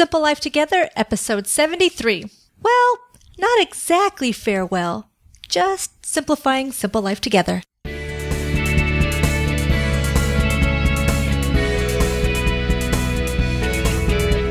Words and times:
Simple 0.00 0.22
Life 0.22 0.40
Together, 0.40 0.88
episode 0.96 1.46
73. 1.46 2.24
Well, 2.62 2.98
not 3.38 3.60
exactly 3.60 4.32
farewell, 4.32 5.10
just 5.46 6.06
simplifying 6.06 6.72
simple 6.72 7.02
life 7.02 7.20
together. 7.20 7.62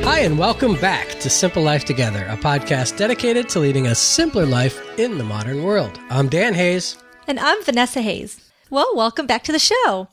Hi, 0.04 0.20
and 0.20 0.38
welcome 0.38 0.76
back 0.76 1.20
to 1.20 1.32
Simple 1.32 1.64
Life 1.64 1.84
Together, 1.84 2.28
a 2.30 2.38
podcast 2.38 2.96
dedicated 2.96 3.50
to 3.50 3.60
leading 3.60 3.88
a 3.88 3.96
simpler 3.96 4.46
life 4.46 4.80
in 5.00 5.18
the 5.18 5.24
modern 5.24 5.64
world. 5.64 6.00
I'm 6.12 6.30
Dan 6.30 6.54
Hayes. 6.54 6.96
And 7.26 7.40
I'm 7.40 7.64
Vanessa 7.64 8.04
Hayes. 8.04 8.40
Well, 8.70 8.92
welcome 8.94 9.26
back 9.26 9.44
to 9.46 9.52
the 9.52 9.58
show. 9.58 10.10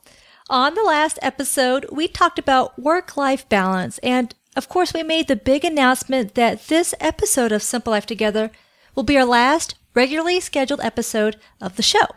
On 0.49 0.73
the 0.73 0.81
last 0.81 1.19
episode, 1.21 1.85
we 1.91 2.07
talked 2.07 2.39
about 2.39 2.79
work 2.79 3.17
life 3.17 3.47
balance. 3.49 3.99
And 3.99 4.33
of 4.57 4.67
course, 4.67 4.91
we 4.93 5.03
made 5.03 5.27
the 5.27 5.35
big 5.35 5.63
announcement 5.63 6.33
that 6.33 6.67
this 6.67 6.95
episode 6.99 7.51
of 7.51 7.61
Simple 7.61 7.91
Life 7.91 8.07
Together 8.07 8.51
will 8.95 9.03
be 9.03 9.15
our 9.15 9.25
last 9.25 9.75
regularly 9.93 10.39
scheduled 10.39 10.81
episode 10.81 11.37
of 11.61 11.75
the 11.75 11.83
show. 11.83 12.07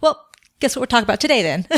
Well, 0.00 0.26
guess 0.58 0.74
what 0.74 0.80
we're 0.80 0.86
talking 0.86 1.04
about 1.04 1.20
today 1.20 1.42
then? 1.42 1.66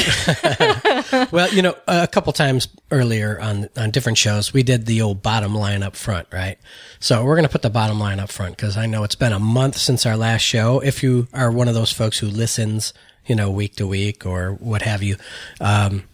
Well, 1.30 1.52
you 1.52 1.62
know, 1.62 1.76
a 1.86 2.06
couple 2.06 2.32
times 2.32 2.68
earlier 2.90 3.38
on 3.40 3.68
on 3.76 3.90
different 3.90 4.18
shows, 4.18 4.52
we 4.52 4.62
did 4.62 4.86
the 4.86 5.02
old 5.02 5.22
bottom 5.22 5.54
line 5.54 5.82
up 5.82 5.94
front, 5.94 6.26
right? 6.32 6.58
So 7.00 7.24
we're 7.24 7.36
going 7.36 7.44
to 7.44 7.52
put 7.52 7.62
the 7.62 7.70
bottom 7.70 7.98
line 7.98 8.18
up 8.20 8.30
front 8.30 8.56
because 8.56 8.76
I 8.76 8.86
know 8.86 9.04
it's 9.04 9.14
been 9.14 9.32
a 9.32 9.38
month 9.38 9.76
since 9.76 10.06
our 10.06 10.16
last 10.16 10.42
show. 10.42 10.80
If 10.80 11.02
you 11.02 11.28
are 11.32 11.50
one 11.50 11.68
of 11.68 11.74
those 11.74 11.92
folks 11.92 12.18
who 12.18 12.28
listens, 12.28 12.94
you 13.26 13.34
know, 13.34 13.50
week 13.50 13.76
to 13.76 13.86
week 13.86 14.24
or 14.24 14.52
what 14.52 14.82
have 14.82 15.02
you, 15.02 15.16
um, 15.60 16.04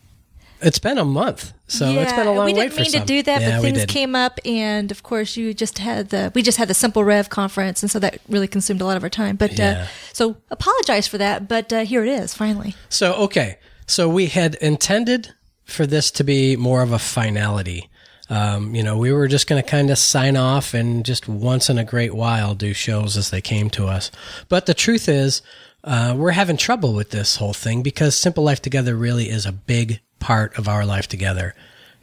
it's 0.61 0.79
been 0.79 0.99
a 0.99 1.05
month, 1.05 1.53
so 1.67 1.91
it's 1.91 2.13
been 2.13 2.27
a 2.27 2.33
long 2.33 2.47
we 2.47 2.53
didn't 2.53 2.77
mean 2.77 2.91
some. 2.91 3.01
to 3.03 3.07
do 3.07 3.23
that, 3.23 3.41
Yeah, 3.41 3.61
but 3.61 3.63
things 3.63 3.85
came 3.87 4.15
up, 4.15 4.39
and 4.45 4.91
of 4.91 5.03
course, 5.03 5.37
you 5.37 5.55
just 5.55 5.79
had 5.79 6.11
the 6.11 6.33
we 6.35 6.43
just 6.43 6.59
had 6.59 6.69
the 6.69 6.75
Simple 6.75 7.05
Rev 7.05 7.29
conference, 7.29 7.83
and 7.83 7.91
so 7.91 7.99
that 7.99 8.21
really 8.29 8.49
consumed 8.49 8.81
a 8.81 8.85
lot 8.85 8.97
of 8.97 9.03
our 9.03 9.11
time. 9.11 9.37
But 9.37 9.59
Yeah. 9.59 9.83
uh, 9.83 9.87
so 10.13 10.37
apologize 10.51 11.07
for 11.07 11.19
that, 11.19 11.49
but 11.49 11.73
uh, 11.73 11.81
here 11.85 12.03
it 12.05 12.09
is 12.11 12.35
finally. 12.35 12.75
So, 12.89 13.15
okay. 13.15 13.59
So 13.87 14.09
we 14.09 14.27
had 14.27 14.55
intended 14.57 15.35
for 15.65 15.87
this 15.87 16.11
to 16.13 16.25
be 16.25 16.57
more 16.57 16.83
of 16.83 16.93
a 16.93 16.99
finality. 16.99 17.89
Um, 18.31 18.75
you 18.75 18.83
know, 18.83 18.99
we 18.99 19.11
were 19.13 19.29
just 19.29 19.47
going 19.47 19.63
to 19.63 19.67
kind 19.67 19.91
of 19.91 19.97
sign 19.97 20.37
off 20.37 20.75
and 20.75 21.05
just 21.05 21.29
once 21.29 21.71
in 21.71 21.79
a 21.79 21.85
great 21.85 22.15
while 22.15 22.55
do 22.55 22.75
shows 22.75 23.17
as 23.17 23.31
they 23.31 23.41
came 23.41 23.71
to 23.71 23.87
us. 23.87 24.11
But 24.51 24.67
the 24.67 24.75
truth 24.75 25.09
is, 25.09 25.41
uh, 25.85 26.15
we're 26.17 26.33
having 26.33 26.57
trouble 26.57 26.93
with 26.95 27.11
this 27.11 27.37
whole 27.37 27.53
thing 27.53 27.83
because 27.83 28.17
Simple 28.17 28.45
Life 28.45 28.61
Together 28.63 28.95
really 28.97 29.29
is 29.29 29.47
a 29.47 29.53
big 29.53 30.01
part 30.19 30.59
of 30.59 30.69
our 30.69 30.85
life 30.85 31.07
together. 31.09 31.55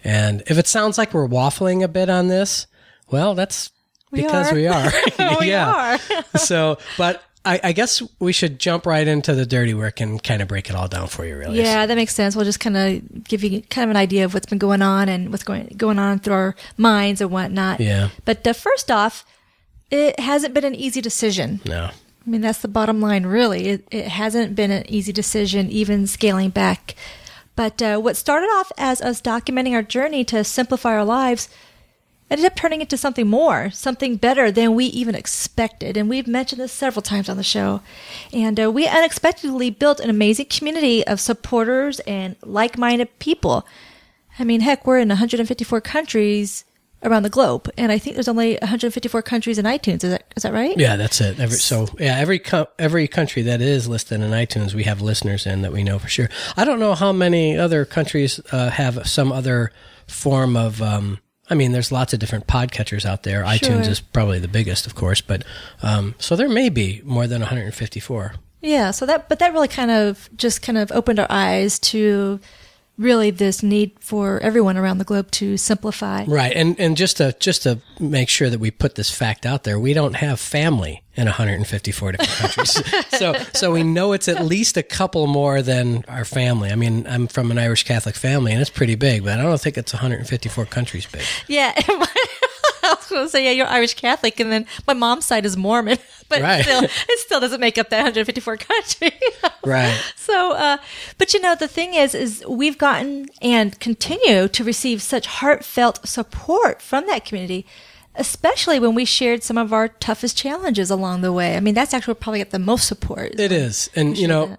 And 0.04 0.44
if 0.48 0.58
it 0.58 0.68
sounds 0.68 0.98
like 0.98 1.14
we're 1.14 1.28
waffling 1.28 1.84
a 1.84 1.88
bit 1.88 2.10
on 2.10 2.28
this, 2.28 2.68
well, 3.10 3.36
that's 3.36 3.72
We 4.12 4.22
because 4.22 4.52
are. 4.52 4.56
we 4.56 4.68
are. 4.68 4.92
We 5.40 5.48
yeah. 5.50 5.98
are. 6.34 6.38
so, 6.38 6.78
but 6.98 7.22
I, 7.44 7.60
I 7.64 7.72
guess 7.74 8.02
we 8.20 8.32
should 8.34 8.60
jump 8.60 8.86
right 8.86 9.08
into 9.08 9.34
the 9.36 9.46
dirty 9.46 9.74
work 9.74 10.00
and 10.02 10.22
kind 10.24 10.42
of 10.42 10.48
break 10.48 10.70
it 10.70 10.76
all 10.76 10.88
down 10.88 11.08
for 11.08 11.26
you, 11.26 11.38
really. 11.38 11.60
Yeah, 11.60 11.86
that 11.86 11.96
makes 11.96 12.16
sense. 12.16 12.36
We'll 12.36 12.46
just 12.46 12.60
kind 12.60 12.78
of 12.78 13.24
give 13.26 13.44
you 13.44 13.62
kind 13.64 13.84
of 13.84 13.92
an 13.92 13.98
idea 13.98 14.26
of 14.26 14.34
what's 14.34 14.48
been 14.48 14.58
going 14.58 14.82
on 14.82 15.10
and 15.10 15.32
what's 15.32 15.44
going 15.44 15.68
going 15.78 16.00
on 16.00 16.20
through 16.20 16.34
our 16.34 16.56
minds 16.78 17.22
and 17.22 17.30
whatnot. 17.30 17.80
Yeah. 17.80 18.10
But 18.26 18.48
uh, 18.48 18.54
first 18.54 18.90
off, 18.90 19.26
it 19.92 20.20
hasn't 20.20 20.54
been 20.54 20.66
an 20.66 20.76
easy 20.76 21.02
decision. 21.02 21.62
No. 21.66 21.92
I 22.26 22.30
mean, 22.30 22.42
that's 22.42 22.62
the 22.62 22.68
bottom 22.68 23.02
line, 23.02 23.26
really. 23.26 23.68
It, 23.68 23.88
it 23.92 24.08
hasn't 24.08 24.56
been 24.56 24.72
an 24.72 24.90
easy 24.90 25.12
decision, 25.12 25.70
even 25.70 26.08
scaling 26.08 26.50
back. 26.50 26.96
But 27.56 27.82
uh, 27.82 28.00
what 28.00 28.18
started 28.18 28.48
off 28.48 28.72
as 28.78 29.02
us 29.02 29.22
documenting 29.22 29.74
our 29.74 29.84
journey 29.84 30.24
to 30.26 30.44
simplify 30.44 30.94
our 30.94 31.06
lives 31.06 31.50
ended 32.30 32.46
up 32.46 32.56
turning 32.56 32.82
into 32.82 32.98
something 32.98 33.28
more, 33.28 33.70
something 33.70 34.16
better 34.16 34.52
than 34.52 34.74
we 34.74 34.86
even 34.86 35.14
expected. 35.14 35.96
And 35.96 36.10
we've 36.10 36.28
mentioned 36.28 36.60
this 36.60 36.72
several 36.72 37.04
times 37.04 37.30
on 37.30 37.38
the 37.38 37.44
show. 37.44 37.82
And 38.34 38.60
uh, 38.60 38.72
we 38.72 38.88
unexpectedly 38.88 39.70
built 39.70 40.00
an 40.00 40.10
amazing 40.10 40.48
community 40.48 41.06
of 41.06 41.20
supporters 41.20 42.00
and 42.02 42.36
like 42.42 42.78
minded 42.78 43.20
people. 43.20 43.68
I 44.40 44.44
mean, 44.44 44.62
heck, 44.62 44.88
we're 44.88 44.98
in 44.98 45.10
154 45.10 45.82
countries 45.82 46.66
around 47.06 47.24
the 47.24 47.30
globe. 47.30 47.70
And 47.78 47.92
I 47.92 47.98
think 47.98 48.16
there's 48.16 48.28
only 48.28 48.54
154 48.56 49.22
countries 49.22 49.58
in 49.58 49.66
iTunes. 49.66 50.04
Is 50.04 50.12
that, 50.12 50.34
is 50.36 50.44
that 50.44 50.54
right? 50.54 50.78
Yeah, 50.78 50.96
that's 50.96 51.22
it. 51.22 51.40
Every, 51.40 51.58
so 51.58 51.88
yeah, 52.00 52.18
every 52.18 52.40
co- 52.40 52.68
every 52.80 53.08
country 53.08 53.44
that 53.44 53.62
is 53.62 53.88
listed 53.88 54.22
in 54.22 54.32
iTunes, 54.32 54.74
we 54.74 54.84
have 54.84 55.02
listeners 55.02 55.46
in 55.46 55.62
that 55.62 55.72
we 55.72 55.84
know 55.84 56.00
for 56.00 56.08
sure. 56.08 56.30
I 56.58 56.66
don't 56.66 56.80
know 56.80 56.96
how 56.96 57.12
many 57.12 57.58
other 57.58 57.86
countries 57.86 58.40
uh, 58.52 58.70
have 58.70 59.08
some 59.08 59.32
other 59.32 59.72
form 60.08 60.58
of. 60.58 60.82
Um, 60.82 61.20
I 61.48 61.54
mean, 61.54 61.74
there's 61.74 61.92
lots 61.92 62.12
of 62.12 62.20
different 62.20 62.48
podcatchers 62.48 63.06
out 63.06 63.22
there. 63.22 63.44
iTunes 63.44 63.88
is 63.88 64.02
probably 64.02 64.40
the 64.40 64.48
biggest, 64.48 64.88
of 64.88 64.96
course, 64.96 65.22
but 65.22 65.44
um, 65.84 66.16
so 66.18 66.36
there 66.36 66.50
may 66.50 66.70
be 66.70 67.02
more 67.06 67.28
than 67.28 67.42
154. 67.42 68.34
Yeah, 68.62 68.90
so 68.90 69.06
that 69.06 69.30
but 69.30 69.38
that 69.40 69.54
really 69.54 69.68
kind 69.68 69.92
of 69.92 70.28
just 70.36 70.64
kind 70.64 70.78
of 70.78 70.92
opened 70.92 71.20
our 71.20 71.28
eyes 71.30 71.78
to 71.80 72.40
really 72.98 73.32
this 73.32 73.62
need 73.62 73.92
for 74.00 74.40
everyone 74.40 74.78
around 74.78 74.98
the 75.00 75.04
globe 75.04 75.32
to 75.32 75.58
simplify. 75.58 76.24
Right, 76.26 76.54
and 76.56 76.80
and 76.80 76.96
just 76.96 77.18
to 77.18 77.36
just 77.40 77.64
to 77.64 77.80
make 78.00 78.30
sure 78.30 78.50
that 78.50 78.60
we 78.60 78.72
put 78.72 78.96
this 78.96 79.10
fact 79.12 79.46
out 79.46 79.64
there, 79.64 79.80
we 79.80 79.94
don't 79.94 80.16
have 80.16 80.40
family 80.40 81.04
in 81.16 81.26
154 81.26 82.12
different 82.14 82.32
countries. 82.56 82.82
so 83.18 83.34
so 83.54 83.72
we 83.72 83.84
know 83.84 84.14
it's 84.14 84.28
at 84.28 84.46
least 84.46 84.78
a 84.78 84.84
couple 84.84 85.28
more 85.28 85.62
than 85.62 86.06
our 86.08 86.26
family. 86.26 86.72
I 86.72 86.76
mean, 86.76 87.06
I'm 87.08 87.28
from 87.28 87.52
an 87.52 87.58
Irish 87.58 87.84
Catholic 87.84 88.16
family, 88.16 88.52
and 88.52 88.62
it's 88.62 88.70
pretty 88.70 88.96
big, 88.96 89.24
but 89.24 89.40
I 89.40 89.44
don't 89.44 89.60
think 89.60 89.78
it's 89.78 89.94
154 89.94 90.66
countries 90.66 91.06
big. 91.06 91.24
Yeah. 91.48 91.74
Going 93.10 93.26
to 93.26 93.30
say, 93.30 93.46
yeah, 93.46 93.52
you're 93.52 93.68
Irish 93.68 93.94
Catholic, 93.96 94.40
and 94.40 94.52
then 94.52 94.66
my 94.88 94.94
mom's 94.94 95.26
side 95.26 95.46
is 95.46 95.56
Mormon, 95.58 95.98
but 96.30 96.42
Right. 96.42 96.64
still, 96.64 96.84
it 96.84 97.20
still 97.20 97.40
doesn't 97.40 97.60
make 97.60 97.78
up 97.78 97.90
that 97.90 97.98
154 97.98 98.58
country. 98.58 99.12
Right. 99.66 100.00
So, 100.16 100.52
uh, 100.52 100.78
but 101.18 101.34
you 101.34 101.42
know, 101.42 101.56
the 101.56 101.68
thing 101.68 101.96
is, 101.96 102.14
is 102.14 102.44
we've 102.48 102.78
gotten 102.78 103.26
and 103.42 103.80
continue 103.80 104.48
to 104.48 104.64
receive 104.64 105.02
such 105.02 105.26
heartfelt 105.26 106.08
support 106.08 106.84
from 106.84 107.08
that 107.08 107.26
community, 107.26 107.66
especially 108.14 108.80
when 108.80 108.94
we 108.94 109.06
shared 109.06 109.42
some 109.42 109.58
of 109.58 109.74
our 109.74 109.88
toughest 109.88 110.38
challenges 110.38 110.92
along 110.92 111.22
the 111.22 111.34
way. 111.34 111.56
I 111.58 111.60
mean, 111.62 111.74
that's 111.74 111.96
actually 111.96 112.14
probably 112.14 112.40
get 112.40 112.52
the 112.52 112.60
most 112.60 112.88
support. 112.88 113.40
It 113.40 113.52
is, 113.52 113.90
and 113.96 114.16
you 114.16 114.28
know, 114.28 114.58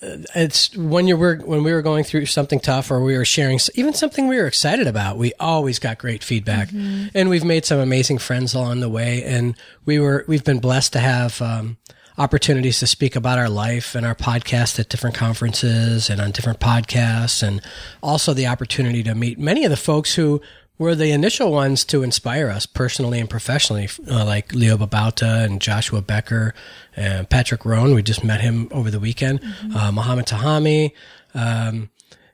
it's 0.00 0.76
when 0.76 1.08
you 1.08 1.16
were 1.16 1.36
when 1.36 1.64
we 1.64 1.72
were 1.72 1.82
going 1.82 2.04
through 2.04 2.26
something 2.26 2.60
tough 2.60 2.90
or 2.90 3.02
we 3.02 3.16
were 3.16 3.24
sharing 3.24 3.58
even 3.74 3.92
something 3.92 4.28
we 4.28 4.36
were 4.36 4.46
excited 4.46 4.86
about. 4.86 5.16
We 5.18 5.32
always 5.40 5.78
got 5.78 5.98
great 5.98 6.22
feedback, 6.22 6.70
and 7.14 7.28
we've 7.28 7.44
made 7.44 7.64
some 7.64 7.80
amazing 7.80 8.18
friends 8.18 8.54
along 8.54 8.80
the 8.80 8.88
way. 8.88 9.24
And 9.24 9.56
we 9.84 9.98
were 9.98 10.24
we've 10.28 10.44
been 10.44 10.60
blessed 10.60 10.92
to 10.92 11.00
have 11.00 11.42
um, 11.42 11.78
opportunities 12.16 12.78
to 12.80 12.86
speak 12.86 13.16
about 13.16 13.38
our 13.38 13.48
life 13.48 13.96
and 13.96 14.06
our 14.06 14.14
podcast 14.14 14.78
at 14.78 14.88
different 14.88 15.16
conferences 15.16 16.08
and 16.08 16.20
on 16.20 16.30
different 16.30 16.60
podcasts, 16.60 17.42
and 17.42 17.60
also 18.00 18.32
the 18.32 18.46
opportunity 18.46 19.02
to 19.02 19.14
meet 19.14 19.38
many 19.40 19.64
of 19.64 19.70
the 19.70 19.76
folks 19.76 20.14
who 20.14 20.40
were 20.78 20.94
the 20.94 21.10
initial 21.12 21.52
ones 21.52 21.84
to 21.86 22.02
inspire 22.02 22.48
us 22.48 22.66
personally 22.66 23.20
and 23.20 23.30
professionally, 23.30 23.88
uh, 24.10 24.24
like 24.24 24.52
Leo 24.52 24.76
Babauta 24.76 25.44
and 25.44 25.60
Joshua 25.60 26.02
Becker 26.02 26.52
and 26.96 27.28
Patrick 27.30 27.64
Rhone. 27.64 27.94
We 27.94 28.02
just 28.02 28.24
met 28.24 28.40
him 28.40 28.68
over 28.72 28.90
the 28.90 29.00
weekend. 29.00 29.40
Uh, 29.74 29.92
Mohammed 29.92 30.26
Tahami. 30.26 30.92
Um, 31.34 31.90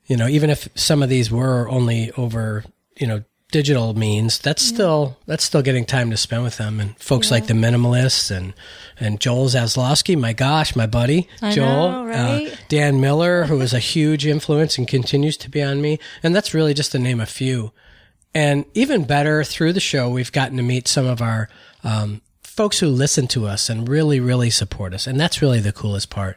you 0.06 0.16
know, 0.16 0.26
even 0.26 0.50
if 0.50 0.68
some 0.74 1.02
of 1.02 1.08
these 1.08 1.30
were 1.30 1.68
only 1.68 2.10
over, 2.12 2.64
you 2.96 3.06
know, 3.06 3.22
digital 3.52 3.94
means, 3.94 4.38
that's 4.38 4.62
still 4.62 5.18
that's 5.26 5.44
still 5.44 5.62
getting 5.62 5.84
time 5.84 6.10
to 6.10 6.16
spend 6.16 6.42
with 6.42 6.56
them. 6.56 6.80
And 6.80 6.96
folks 6.98 7.30
like 7.30 7.46
the 7.46 7.54
Minimalists 7.54 8.30
and 8.34 8.54
and 8.98 9.20
Joel 9.20 9.46
Zaslofsky, 9.48 10.18
my 10.18 10.32
gosh, 10.32 10.74
my 10.76 10.86
buddy 10.86 11.28
I 11.42 11.52
Joel, 11.52 11.90
know, 11.90 12.04
right? 12.06 12.52
uh, 12.52 12.56
Dan 12.68 13.00
Miller, 13.00 13.44
who 13.44 13.58
was 13.58 13.72
a 13.72 13.78
huge 13.78 14.26
influence 14.26 14.78
and 14.78 14.86
continues 14.88 15.36
to 15.38 15.50
be 15.50 15.62
on 15.62 15.80
me. 15.80 15.98
And 16.22 16.34
that's 16.34 16.54
really 16.54 16.74
just 16.74 16.92
to 16.92 16.98
name 16.98 17.20
a 17.20 17.26
few. 17.26 17.72
And 18.34 18.64
even 18.74 19.04
better, 19.04 19.42
through 19.42 19.72
the 19.72 19.80
show, 19.80 20.08
we've 20.08 20.32
gotten 20.32 20.56
to 20.56 20.62
meet 20.62 20.86
some 20.86 21.06
of 21.06 21.20
our 21.20 21.48
um, 21.82 22.20
folks 22.42 22.78
who 22.78 22.88
listen 22.88 23.26
to 23.28 23.46
us 23.46 23.68
and 23.68 23.88
really, 23.88 24.20
really 24.20 24.50
support 24.50 24.94
us. 24.94 25.06
And 25.06 25.18
that's 25.18 25.40
really 25.42 25.60
the 25.60 25.72
coolest 25.72 26.10
part. 26.10 26.36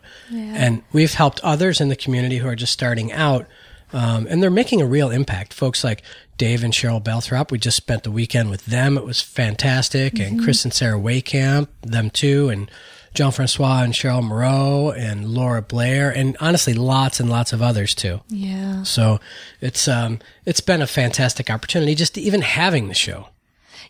And 0.56 0.84
we've 0.92 1.14
helped 1.14 1.40
others 1.42 1.82
in 1.82 1.90
the 1.90 1.96
community 1.96 2.38
who 2.38 2.48
are 2.48 2.56
just 2.56 2.74
starting 2.74 3.12
out. 3.12 3.46
Um, 3.92 4.26
and 4.28 4.42
they're 4.42 4.50
making 4.50 4.82
a 4.82 4.88
real 4.88 5.12
impact. 5.12 5.54
Folks 5.54 5.84
like 5.84 6.02
Dave 6.38 6.64
and 6.64 6.74
Cheryl 6.74 7.04
Belthrop, 7.04 7.52
we 7.52 7.60
just 7.60 7.78
spent 7.78 8.04
the 8.04 8.12
weekend 8.12 8.50
with 8.50 8.66
them. 8.66 8.98
It 8.98 9.06
was 9.06 9.22
fantastic. 9.22 10.18
And 10.20 10.42
Chris 10.42 10.64
and 10.64 10.74
Sarah 10.74 11.00
Waycamp, 11.00 11.68
them 11.82 12.10
too. 12.10 12.50
And 12.50 12.72
Jean 13.14 13.32
Francois 13.32 13.84
and 13.84 13.94
Cheryl 13.94 14.24
Moreau 14.24 14.92
and 14.92 15.28
Laura 15.28 15.62
Blair, 15.62 16.10
and 16.10 16.36
honestly, 16.40 16.74
lots 16.74 17.20
and 17.20 17.30
lots 17.30 17.54
of 17.54 17.62
others 17.62 17.94
too. 17.94 18.22
Yeah. 18.30 18.84
So 18.84 19.20
it's 19.62 19.88
um 19.88 20.20
it's 20.46 20.62
been 20.62 20.82
a 20.82 20.88
fantastic 20.88 21.50
opportunity 21.50 21.96
just 21.96 22.18
even 22.18 22.42
having 22.42 22.88
the 22.88 22.94
show. 22.94 23.30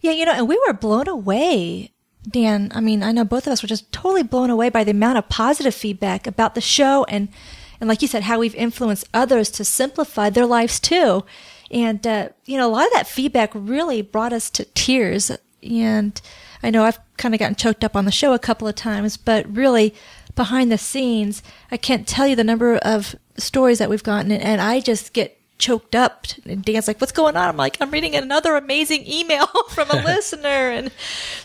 Yeah, 0.01 0.11
you 0.11 0.25
know, 0.25 0.33
and 0.33 0.47
we 0.47 0.61
were 0.67 0.73
blown 0.73 1.07
away, 1.07 1.91
Dan. 2.27 2.71
I 2.75 2.81
mean, 2.81 3.03
I 3.03 3.11
know 3.11 3.23
both 3.23 3.47
of 3.47 3.53
us 3.53 3.61
were 3.61 3.69
just 3.69 3.91
totally 3.91 4.23
blown 4.23 4.49
away 4.49 4.69
by 4.69 4.83
the 4.83 4.91
amount 4.91 5.17
of 5.17 5.29
positive 5.29 5.73
feedback 5.73 6.27
about 6.27 6.55
the 6.55 6.61
show 6.61 7.05
and 7.05 7.29
and 7.83 7.89
like 7.89 8.01
you 8.01 8.07
said, 8.07 8.23
how 8.23 8.39
we've 8.39 8.55
influenced 8.55 9.09
others 9.13 9.49
to 9.51 9.65
simplify 9.65 10.29
their 10.29 10.45
lives 10.45 10.79
too. 10.79 11.25
And, 11.69 12.05
uh, 12.07 12.29
you 12.45 12.57
know, 12.57 12.65
a 12.65 12.71
lot 12.71 12.85
of 12.85 12.93
that 12.93 13.07
feedback 13.07 13.51
really 13.53 14.01
brought 14.01 14.31
us 14.31 14.49
to 14.51 14.63
tears. 14.63 15.31
And 15.61 16.21
I 16.63 16.69
know 16.69 16.83
I've 16.85 16.99
kind 17.17 17.35
of 17.35 17.39
gotten 17.39 17.55
choked 17.55 17.83
up 17.83 17.95
on 17.95 18.05
the 18.05 18.11
show 18.11 18.33
a 18.33 18.39
couple 18.39 18.67
of 18.67 18.75
times, 18.75 19.17
but 19.17 19.45
really 19.53 19.93
behind 20.35 20.71
the 20.71 20.77
scenes, 20.77 21.43
I 21.71 21.77
can't 21.77 22.07
tell 22.07 22.25
you 22.27 22.35
the 22.35 22.43
number 22.43 22.77
of 22.77 23.15
stories 23.37 23.79
that 23.79 23.89
we've 23.89 24.03
gotten. 24.03 24.31
And 24.31 24.61
I 24.61 24.79
just 24.79 25.13
get 25.13 25.37
choked 25.59 25.95
up. 25.95 26.25
And 26.45 26.63
Dan's 26.65 26.87
like, 26.87 26.99
what's 26.99 27.11
going 27.11 27.37
on? 27.37 27.47
I'm 27.49 27.57
like, 27.57 27.77
I'm 27.79 27.91
reading 27.91 28.15
another 28.15 28.55
amazing 28.55 29.05
email 29.07 29.45
from 29.69 29.89
a 29.91 29.95
listener. 30.05 30.47
And 30.71 30.91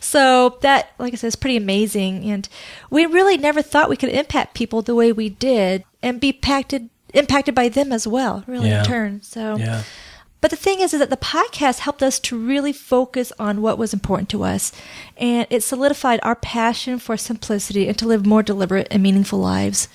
so 0.00 0.58
that, 0.62 0.90
like 0.98 1.12
I 1.12 1.16
said, 1.16 1.28
is 1.28 1.36
pretty 1.36 1.56
amazing. 1.56 2.24
And 2.30 2.48
we 2.90 3.06
really 3.06 3.36
never 3.36 3.60
thought 3.62 3.88
we 3.90 3.96
could 3.96 4.08
impact 4.10 4.54
people 4.54 4.82
the 4.82 4.94
way 4.94 5.12
we 5.12 5.28
did 5.28 5.84
and 6.02 6.20
be 6.20 6.30
impacted, 6.30 6.88
impacted 7.12 7.54
by 7.54 7.68
them 7.68 7.92
as 7.92 8.06
well, 8.06 8.44
really 8.46 8.68
Yeah. 8.70 8.80
in 8.80 8.84
turn. 8.86 9.22
So, 9.22 9.56
Yeah. 9.56 9.82
But 10.40 10.50
the 10.50 10.56
thing 10.56 10.80
is, 10.80 10.94
is 10.94 11.00
that 11.00 11.10
the 11.10 11.16
podcast 11.16 11.80
helped 11.80 12.02
us 12.02 12.20
to 12.20 12.38
really 12.38 12.72
focus 12.72 13.32
on 13.38 13.60
what 13.60 13.78
was 13.78 13.92
important 13.92 14.28
to 14.30 14.44
us. 14.44 14.72
And 15.16 15.46
it 15.50 15.64
solidified 15.64 16.20
our 16.22 16.36
passion 16.36 16.98
for 16.98 17.16
simplicity 17.16 17.88
and 17.88 17.98
to 17.98 18.06
live 18.06 18.24
more 18.24 18.42
deliberate 18.42 18.86
and 18.90 19.02
meaningful 19.02 19.40
lives. 19.40 19.88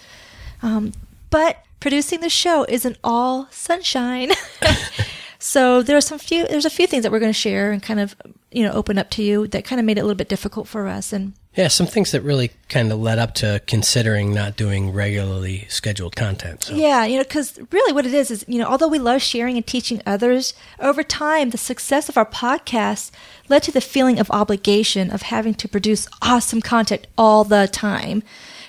Um, 0.62 0.92
but 1.30 1.63
producing 1.80 2.19
the 2.19 2.30
show 2.30 2.66
isn't 2.68 2.98
all 3.04 3.48
sunshine. 3.51 4.31
so 5.44 5.81
there's 5.84 6.06
some 6.06 6.19
few 6.19 6.48
there's 6.48 6.66
a 6.66 6.69
few 6.69 6.88
things 6.88 7.04
that 7.04 7.12
we're 7.12 7.19
going 7.19 7.34
to 7.34 7.38
share 7.38 7.72
and 7.72 7.84
kind 7.84 8.00
of 8.00 8.16
you 8.51 8.63
know 8.63 8.72
open 8.72 8.98
up 8.98 9.10
to 9.12 9.22
you 9.22 9.45
that 9.48 9.66
kind 9.66 9.80
of 9.80 9.86
made 9.86 9.98
it 9.98 10.01
a 10.01 10.04
little 10.04 10.16
bit 10.16 10.30
difficult 10.30 10.68
for 10.68 10.88
us 10.88 11.12
and 11.12 11.34
Yeah, 11.54 11.68
some 11.68 11.86
things 11.86 12.12
that 12.12 12.22
really 12.22 12.51
kind 12.69 12.92
of 12.92 13.00
led 13.00 13.19
up 13.19 13.36
to 13.36 13.62
considering 13.68 14.34
not 14.34 14.56
doing 14.56 14.92
regularly 14.92 15.68
scheduled 15.69 16.16
content. 16.16 16.63
So. 16.63 16.74
Yeah, 16.74 17.06
you 17.06 17.18
know, 17.18 17.24
because 17.24 17.60
really 17.72 17.94
what 17.94 18.06
it 18.06 18.13
is 18.13 18.31
is, 18.31 18.45
you 18.48 18.57
know, 18.57 18.66
although 18.66 18.88
we 18.88 19.00
love 19.00 19.22
sharing 19.22 19.57
and 19.57 19.68
teaching 19.68 20.01
others, 20.06 20.54
over 20.80 21.04
time, 21.04 21.51
the 21.51 21.57
success 21.57 22.10
of 22.10 22.18
our 22.18 22.25
podcast 22.25 23.12
led 23.50 23.63
to 23.63 23.72
the 23.72 23.81
feeling 23.81 24.19
of 24.19 24.31
obligation 24.31 25.12
of 25.12 25.24
having 25.24 25.54
to 25.56 25.68
produce 25.68 26.07
awesome 26.22 26.62
content 26.62 27.06
all 27.18 27.44
the 27.44 27.68
time. 27.68 28.24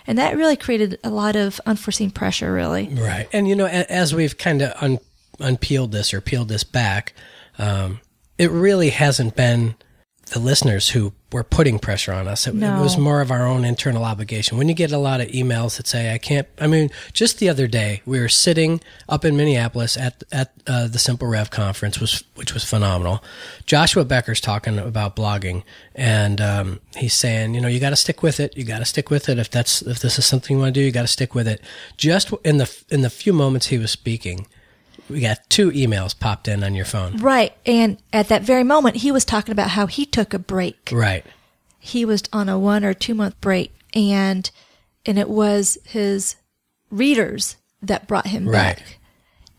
And 0.07 0.19
that 0.19 0.37
really 0.37 0.57
created 0.57 0.99
a 1.03 1.09
lot 1.09 1.37
of 1.37 1.61
unforeseen 1.65 2.11
pressure, 2.11 2.53
really. 2.53 2.89
Right. 2.89 3.29
And, 3.33 3.49
you 3.49 3.57
know, 3.57 3.67
as 3.67 4.15
we've 4.15 4.37
kind 4.37 4.61
of 4.61 4.75
un- 4.83 4.99
unpeeled 5.41 5.93
this 5.93 6.13
or 6.15 6.21
peeled 6.21 6.49
this 6.49 6.65
back, 6.65 7.13
um, 7.59 8.01
it 8.39 8.51
really 8.51 8.91
hasn't 8.91 9.37
been 9.37 9.75
the 10.33 10.39
listeners 10.39 10.89
who 10.89 11.13
were 11.33 11.45
putting 11.45 11.79
pressure 11.79 12.11
on 12.13 12.27
us. 12.27 12.47
It, 12.47 12.55
No. 12.55 12.79
it 12.79 12.83
was 12.83 12.97
more 12.97 13.21
of 13.21 13.31
our 13.31 13.47
own 13.47 13.63
internal 13.65 14.05
obligation. 14.05 14.57
When 14.57 14.69
you 14.71 14.75
get 14.75 14.91
a 14.91 14.99
lot 14.99 15.21
of 15.21 15.29
emails 15.29 15.77
that 15.77 15.87
say, 15.87 16.15
I 16.15 16.19
can't, 16.19 16.49
I 16.59 16.67
mean, 16.67 16.91
just 17.13 17.39
the 17.41 17.51
other 17.51 17.67
day, 17.67 18.01
we 18.07 18.19
were 18.19 18.31
sitting 18.31 18.81
up 19.07 19.27
in 19.27 19.37
Minneapolis 19.37 19.99
at, 19.99 20.25
at 20.33 20.53
uh, 20.67 20.89
the 20.89 20.99
Simple 20.99 21.29
Rev 21.29 21.51
conference, 21.51 22.01
was, 22.01 22.25
which 22.37 22.55
was 22.55 22.65
phenomenal. 22.65 23.23
Joshua 23.67 24.05
Becker's 24.07 24.41
talking 24.41 24.79
about 24.79 25.15
blogging 25.15 25.63
and, 25.95 26.41
um, 26.41 26.81
he's 26.97 27.15
saying, 27.15 27.55
you 27.55 27.61
know, 27.61 27.69
you 27.69 27.79
got 27.79 27.91
to 27.91 27.97
stick 27.97 28.23
with 28.23 28.41
it. 28.41 28.57
You 28.57 28.65
got 28.65 28.79
to 28.79 28.87
stick 28.87 29.11
with 29.11 29.29
it. 29.29 29.39
If 29.39 29.51
that's, 29.51 29.83
if 29.83 29.99
this 29.99 30.19
is 30.19 30.25
something 30.25 30.57
you 30.57 30.63
want 30.63 30.75
to 30.75 30.81
do, 30.81 30.85
you 30.85 30.91
got 30.91 31.03
to 31.03 31.07
stick 31.09 31.35
with 31.35 31.47
it. 31.47 31.61
Just 31.99 32.33
in 32.45 32.57
the, 32.57 32.85
in 32.89 33.03
the 33.03 33.11
few 33.11 33.35
moments 33.35 33.67
he 33.67 33.77
was 33.77 33.91
speaking, 33.91 34.47
we 35.09 35.21
got 35.21 35.39
two 35.51 35.71
emails 35.73 36.19
popped 36.19 36.49
in 36.49 36.65
on 36.65 36.75
your 36.75 36.85
phone. 36.85 37.19
Right. 37.19 37.53
And 37.67 37.99
at 38.13 38.29
that 38.29 38.43
very 38.43 38.65
moment, 38.65 38.97
he 38.97 39.13
was 39.13 39.25
talking 39.25 39.53
about 39.53 39.71
how 39.71 39.87
he 39.87 40.07
took 40.07 40.33
a 40.35 40.39
break. 40.39 40.89
Right. 40.93 41.25
He 41.79 42.05
was 42.05 42.23
on 42.33 42.49
a 42.49 42.59
one 42.59 42.85
or 42.85 42.95
two 42.95 43.15
month 43.15 43.39
break 43.41 43.73
and, 43.93 44.51
and 45.05 45.19
it 45.19 45.29
was 45.29 45.77
his 45.85 46.37
readers 46.91 47.57
that 47.83 48.07
brought 48.07 48.29
him 48.29 48.49
Right. 48.49 48.77
back 48.77 48.99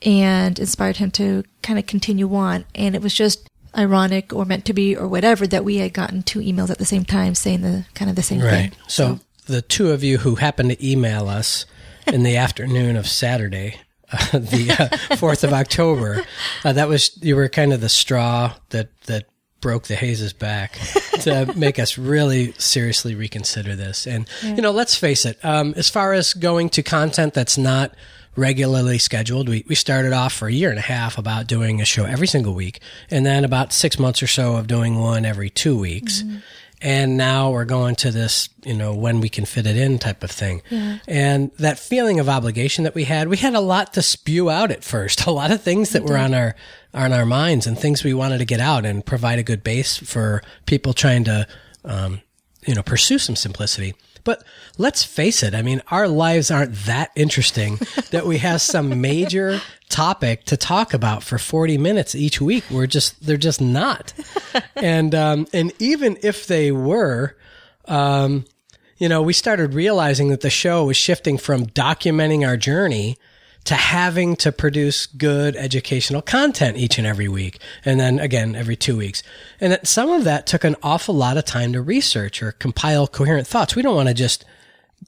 and 0.01 0.57
inspired 0.59 0.97
him 0.97 1.11
to 1.11 1.43
kind 1.61 1.77
of 1.79 1.85
continue 1.85 2.33
on. 2.35 2.65
And 2.73 2.95
it 2.95 3.01
was 3.01 3.13
just 3.13 3.47
ironic 3.77 4.33
or 4.33 4.45
meant 4.45 4.65
to 4.65 4.73
be 4.73 4.95
or 4.95 5.07
whatever 5.07 5.45
that 5.47 5.65
we 5.65 5.77
had 5.77 5.93
gotten 5.93 6.23
two 6.23 6.39
emails 6.39 6.69
at 6.69 6.77
the 6.77 6.85
same 6.85 7.05
time 7.05 7.35
saying 7.35 7.61
the 7.61 7.85
kind 7.93 8.09
of 8.09 8.15
the 8.15 8.23
same 8.23 8.41
Right. 8.41 8.51
thing. 8.51 8.71
So 8.87 9.19
the 9.45 9.61
two 9.61 9.91
of 9.91 10.03
you 10.03 10.17
who 10.19 10.35
happened 10.35 10.69
to 10.71 10.87
email 10.89 11.27
us 11.29 11.65
in 12.07 12.23
the 12.23 12.37
afternoon 12.37 12.95
of 12.95 13.07
Saturday, 13.07 13.75
uh, 14.11 14.17
the 14.39 14.75
uh, 15.11 15.15
fourth 15.15 15.43
of 15.43 15.53
October, 15.53 16.23
uh, 16.63 16.73
that 16.73 16.87
was 16.87 17.17
you 17.21 17.35
were 17.35 17.49
kind 17.49 17.73
of 17.73 17.81
the 17.81 17.89
straw 17.89 18.53
that 18.69 18.89
that 19.03 19.25
broke 19.61 19.87
the 19.87 19.95
Hayes's 19.95 20.33
back 20.33 20.73
to 21.21 21.51
make 21.55 21.79
us 21.79 21.97
really 21.97 22.51
seriously 22.53 23.15
reconsider 23.15 23.75
this. 23.75 24.05
And 24.05 24.27
you 24.43 24.61
know, 24.61 24.71
let's 24.71 24.95
face 24.95 25.25
it. 25.25 25.43
Um, 25.43 25.73
as 25.75 25.89
far 25.89 26.13
as 26.13 26.33
going 26.33 26.69
to 26.69 26.83
content 26.83 27.33
that's 27.33 27.57
not 27.57 27.93
regularly 28.35 28.97
scheduled. 28.97 29.47
We, 29.49 29.65
we 29.67 29.75
started 29.75 30.13
off 30.13 30.33
for 30.33 30.47
a 30.47 30.51
year 30.51 30.69
and 30.69 30.79
a 30.79 30.83
half 30.83 31.17
about 31.17 31.47
doing 31.47 31.81
a 31.81 31.85
show 31.85 32.05
every 32.05 32.27
single 32.27 32.53
week, 32.53 32.81
and 33.09 33.25
then 33.25 33.45
about 33.45 33.71
six 33.71 33.97
months 33.97 34.21
or 34.21 34.27
so 34.27 34.57
of 34.57 34.67
doing 34.67 34.99
one 34.99 35.25
every 35.25 35.49
two 35.49 35.77
weeks. 35.77 36.23
And 36.81 37.17
now 37.17 37.51
we're 37.51 37.65
going 37.65 37.95
to 37.97 38.11
this, 38.11 38.49
you 38.63 38.73
know, 38.73 38.93
when 38.93 39.21
we 39.21 39.29
can 39.29 39.45
fit 39.45 39.65
it 39.65 39.77
in 39.77 39.97
type 39.97 40.23
of 40.23 40.31
thing. 40.31 40.61
And 41.07 41.51
that 41.57 41.79
feeling 41.79 42.19
of 42.19 42.29
obligation 42.29 42.83
that 42.83 42.93
we 42.93 43.05
had, 43.05 43.27
we 43.27 43.37
had 43.37 43.55
a 43.55 43.59
lot 43.59 43.93
to 43.93 44.01
spew 44.01 44.49
out 44.49 44.71
at 44.71 44.83
first, 44.83 45.25
a 45.27 45.31
lot 45.31 45.51
of 45.51 45.61
things 45.61 45.91
that 45.91 46.03
were 46.03 46.17
on 46.17 46.33
our, 46.33 46.55
on 46.93 47.13
our 47.13 47.25
minds 47.25 47.65
and 47.65 47.77
things 47.79 48.03
we 48.03 48.13
wanted 48.13 48.39
to 48.39 48.45
get 48.45 48.59
out 48.59 48.85
and 48.85 49.05
provide 49.05 49.39
a 49.39 49.43
good 49.43 49.63
base 49.63 49.97
for 49.97 50.43
people 50.65 50.93
trying 50.93 51.23
to, 51.23 51.47
um, 51.85 52.21
you 52.67 52.75
know, 52.75 52.83
pursue 52.83 53.19
some 53.19 53.35
simplicity. 53.35 53.93
But 54.25 54.43
let's 54.77 55.05
face 55.05 55.41
it. 55.41 55.55
I 55.55 55.61
mean, 55.61 55.81
our 55.87 56.09
lives 56.09 56.51
aren't 56.51 56.75
that 56.85 57.11
interesting 57.15 57.75
that 58.11 58.25
we 58.25 58.39
have 58.39 58.61
some 58.61 58.99
major 58.99 59.61
topic 59.87 60.43
to 60.45 60.57
talk 60.57 60.93
about 60.93 61.23
for 61.23 61.37
40 61.37 61.77
minutes 61.77 62.13
each 62.13 62.41
week. 62.41 62.65
We're 62.69 62.87
just, 62.87 63.25
they're 63.25 63.37
just 63.37 63.61
not. 63.61 64.13
and, 64.75 65.15
um, 65.15 65.47
and 65.53 65.71
even 65.79 66.17
if 66.21 66.47
they 66.47 66.73
were, 66.73 67.37
um, 67.87 68.43
you 68.97 69.07
know, 69.07 69.21
we 69.21 69.31
started 69.31 69.73
realizing 69.73 70.29
that 70.29 70.41
the 70.41 70.49
show 70.49 70.85
was 70.85 70.97
shifting 70.97 71.37
from 71.37 71.67
documenting 71.67 72.45
our 72.45 72.57
journey 72.57 73.17
to 73.65 73.73
having 73.73 74.35
to 74.37 74.51
produce 74.51 75.07
good 75.07 75.55
educational 75.55 76.21
content 76.21 76.77
each 76.77 76.97
and 76.97 77.05
every 77.05 77.27
week. 77.27 77.59
And 77.83 77.99
then 77.99 78.19
again, 78.19 78.55
every 78.55 78.75
two 78.75 78.95
weeks. 78.95 79.23
And 79.59 79.71
that 79.71 79.87
some 79.87 80.09
of 80.11 80.23
that 80.23 80.47
took 80.47 80.63
an 80.63 80.75
awful 80.83 81.15
lot 81.15 81.37
of 81.37 81.45
time 81.45 81.73
to 81.73 81.81
research 81.81 82.41
or 82.41 82.51
compile 82.53 83.07
coherent 83.07 83.47
thoughts. 83.47 83.75
We 83.75 83.81
don't 83.81 83.95
want 83.95 84.07
to 84.07 84.13
just, 84.13 84.45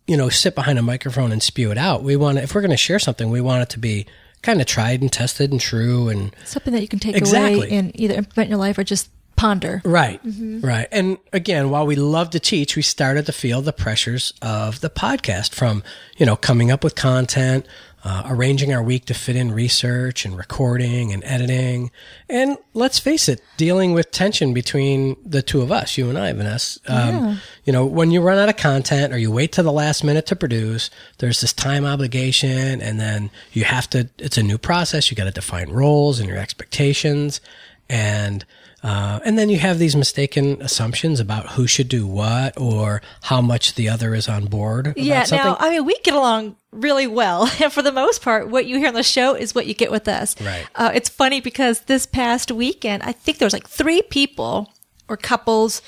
you 0.07 0.17
know, 0.17 0.29
sit 0.29 0.55
behind 0.55 0.79
a 0.79 0.81
microphone 0.81 1.31
and 1.31 1.41
spew 1.41 1.71
it 1.71 1.77
out. 1.77 2.03
We 2.03 2.15
want 2.15 2.37
to, 2.39 2.43
if 2.43 2.55
we're 2.55 2.61
going 2.61 2.71
to 2.71 2.77
share 2.77 2.99
something, 2.99 3.29
we 3.29 3.41
want 3.41 3.61
it 3.61 3.69
to 3.69 3.79
be 3.79 4.07
kind 4.41 4.59
of 4.59 4.65
tried 4.65 5.01
and 5.01 5.11
tested 5.11 5.51
and 5.51 5.61
true 5.61 6.09
and 6.09 6.35
Something 6.45 6.73
that 6.73 6.81
you 6.81 6.87
can 6.87 6.99
take 6.99 7.15
Exactly. 7.15 7.67
away 7.67 7.71
and 7.71 7.91
either 7.99 8.15
implement 8.15 8.47
in 8.47 8.51
your 8.51 8.59
life 8.59 8.77
or 8.77 8.83
just 8.83 9.09
ponder. 9.35 9.81
Right, 9.85 10.21
mm-hmm. 10.25 10.61
right. 10.61 10.87
And 10.91 11.17
again, 11.31 11.69
while 11.69 11.85
we 11.85 11.95
love 11.95 12.31
to 12.31 12.39
teach, 12.39 12.75
we 12.75 12.81
started 12.81 13.25
to 13.27 13.31
feel 13.31 13.61
the 13.61 13.71
pressures 13.71 14.33
of 14.41 14.81
the 14.81 14.89
podcast 14.89 15.53
from, 15.53 15.83
you 16.17 16.25
know, 16.25 16.35
coming 16.35 16.71
up 16.71 16.83
with 16.83 16.95
content, 16.95 17.65
uh, 18.03 18.23
arranging 18.27 18.73
our 18.73 18.81
week 18.81 19.05
to 19.05 19.13
fit 19.13 19.35
in 19.35 19.51
research 19.51 20.23
and 20.23 20.37
recording 20.37 21.11
and 21.11 21.23
editing. 21.25 21.91
And 22.29 22.57
let's 22.73 22.99
face 22.99 23.27
it, 23.27 23.41
dealing 23.57 23.93
with 23.93 24.11
tension 24.11 24.53
between 24.53 25.17
the 25.25 25.41
two 25.41 25.61
of 25.61 25.71
us, 25.71 25.97
you 25.97 26.09
and 26.09 26.17
I, 26.17 26.31
Vanessa. 26.33 26.79
Um, 26.87 27.39
You 27.65 27.73
know, 27.73 27.85
when 27.85 28.11
you 28.11 28.21
run 28.21 28.37
out 28.37 28.49
of 28.49 28.55
content 28.55 29.13
or 29.13 29.17
you 29.17 29.31
wait 29.31 29.51
to 29.53 29.63
the 29.63 29.71
last 29.73 30.03
minute 30.03 30.25
to 30.27 30.35
produce, 30.35 30.89
there's 31.17 31.41
this 31.41 31.51
time 31.53 31.85
obligation 31.85 32.81
and 32.81 32.99
then 32.99 33.29
you 33.51 33.65
have 33.65 33.89
to, 33.89 34.09
it's 34.19 34.37
a 34.37 34.43
new 34.43 34.57
process. 34.57 35.11
You 35.11 35.17
got 35.17 35.25
to 35.25 35.31
define 35.31 35.69
roles 35.69 36.19
and 36.19 36.29
your 36.29 36.37
expectations. 36.37 37.41
And, 37.89 38.45
uh, 38.83 39.19
and 39.25 39.37
then 39.37 39.49
you 39.49 39.57
have 39.57 39.79
these 39.79 39.95
mistaken 39.95 40.61
assumptions 40.61 41.19
about 41.19 41.51
who 41.51 41.65
should 41.65 41.87
do 41.87 42.05
what 42.05 42.59
or 42.59 43.01
how 43.23 43.41
much 43.41 43.73
the 43.73 43.89
other 43.89 44.13
is 44.13 44.29
on 44.29 44.45
board. 44.45 44.93
Yeah, 44.95 45.23
something. 45.23 45.47
now, 45.47 45.57
I 45.59 45.71
mean, 45.71 45.85
we 45.85 45.97
get 46.03 46.13
along 46.13 46.55
really 46.71 47.07
well. 47.07 47.49
And 47.61 47.73
for 47.73 47.81
the 47.81 47.91
most 47.91 48.21
part, 48.21 48.49
what 48.49 48.67
you 48.67 48.77
hear 48.77 48.87
on 48.87 48.93
the 48.93 49.03
show 49.03 49.33
is 49.33 49.55
what 49.55 49.65
you 49.65 49.73
get 49.73 49.89
with 49.89 50.07
us. 50.07 50.39
Right. 50.39 50.65
Uh, 50.75 50.91
it's 50.93 51.09
funny 51.09 51.41
because 51.41 51.81
this 51.81 52.05
past 52.05 52.51
weekend, 52.51 53.03
I 53.03 53.13
think 53.13 53.39
there 53.39 53.47
was 53.47 53.53
like 53.53 53.67
three 53.67 54.03
people 54.03 54.71
or 55.09 55.17
couples 55.17 55.81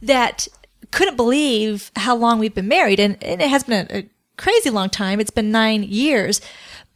that 0.00 0.48
couldn't 0.90 1.16
believe 1.16 1.92
how 1.94 2.16
long 2.16 2.38
we've 2.38 2.54
been 2.54 2.68
married. 2.68 2.98
And, 3.00 3.22
and 3.22 3.42
it 3.42 3.50
has 3.50 3.64
been 3.64 3.86
a, 3.90 3.98
a 3.98 4.10
crazy 4.38 4.70
long 4.70 4.88
time. 4.88 5.20
It's 5.20 5.30
been 5.30 5.50
nine 5.50 5.82
years. 5.82 6.40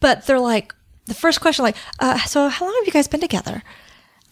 But 0.00 0.26
they're 0.26 0.40
like, 0.40 0.74
the 1.04 1.14
first 1.14 1.42
question, 1.42 1.64
like, 1.64 1.76
uh, 2.00 2.18
so 2.20 2.48
how 2.48 2.64
long 2.64 2.74
have 2.76 2.86
you 2.86 2.92
guys 2.92 3.08
been 3.08 3.20
together? 3.20 3.62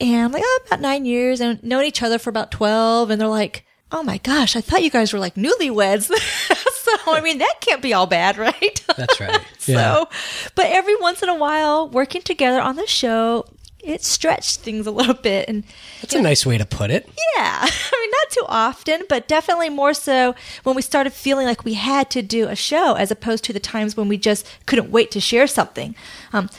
And 0.01 0.25
I'm 0.25 0.33
like, 0.33 0.43
oh, 0.45 0.61
about 0.67 0.81
nine 0.81 1.05
years 1.05 1.41
and 1.41 1.63
known 1.63 1.85
each 1.85 2.03
other 2.03 2.19
for 2.19 2.31
about 2.31 2.51
12. 2.51 3.11
And 3.11 3.21
they're 3.21 3.29
like, 3.29 3.65
oh 3.93 4.03
my 4.03 4.19
gosh, 4.19 4.57
I 4.57 4.61
thought 4.61 4.83
you 4.83 4.91
guys 4.91 5.13
were 5.13 5.19
like 5.19 5.35
newlyweds. 5.35 6.05
so, 6.17 6.93
I 7.07 7.21
mean, 7.23 7.39
that 7.39 7.57
can't 7.61 7.83
be 7.83 7.93
all 7.95 8.07
bad, 8.07 8.37
right? 8.39 8.85
That's 8.97 9.21
right. 9.21 9.41
Yeah. 9.67 9.77
so, 9.95 10.09
but 10.57 10.67
every 10.67 10.97
once 10.97 11.23
in 11.23 11.29
a 11.29 11.37
while, 11.37 11.89
working 11.89 12.21
together 12.23 12.61
on 12.61 12.75
the 12.75 12.87
show, 12.89 13.47
it 13.79 14.03
stretched 14.03 14.59
things 14.59 14.89
a 14.89 14.91
little 14.91 15.15
bit. 15.15 15.49
And 15.49 15.63
That's 16.01 16.15
a 16.17 16.21
nice 16.23 16.45
way 16.45 16.59
to 16.59 16.65
put 16.67 16.91
it. 16.91 17.09
yeah, 17.37 17.61
I 17.63 17.99
mean, 18.01 18.11
not 18.11 18.31
too 18.31 18.45
often, 18.49 19.03
but 19.09 19.29
definitely 19.29 19.69
more 19.69 19.95
so 19.95 20.35
when 20.65 20.75
we 20.75 20.83
started 20.83 21.13
feeling 21.13 21.47
like 21.47 21.65
we 21.65 21.75
had 21.75 22.11
to 22.11 22.23
do 22.23 22.49
a 22.49 22.57
show 22.57 22.95
as 22.95 23.13
opposed 23.13 23.45
to 23.45 23.53
the 23.53 23.61
times 23.61 23.97
when 23.97 24.09
we 24.09 24.17
just 24.17 24.49
couldn't 24.67 24.91
wait 24.91 25.13
to 25.13 25.21
share 25.21 25.47
something. 25.47 25.95
Um, 26.33 26.51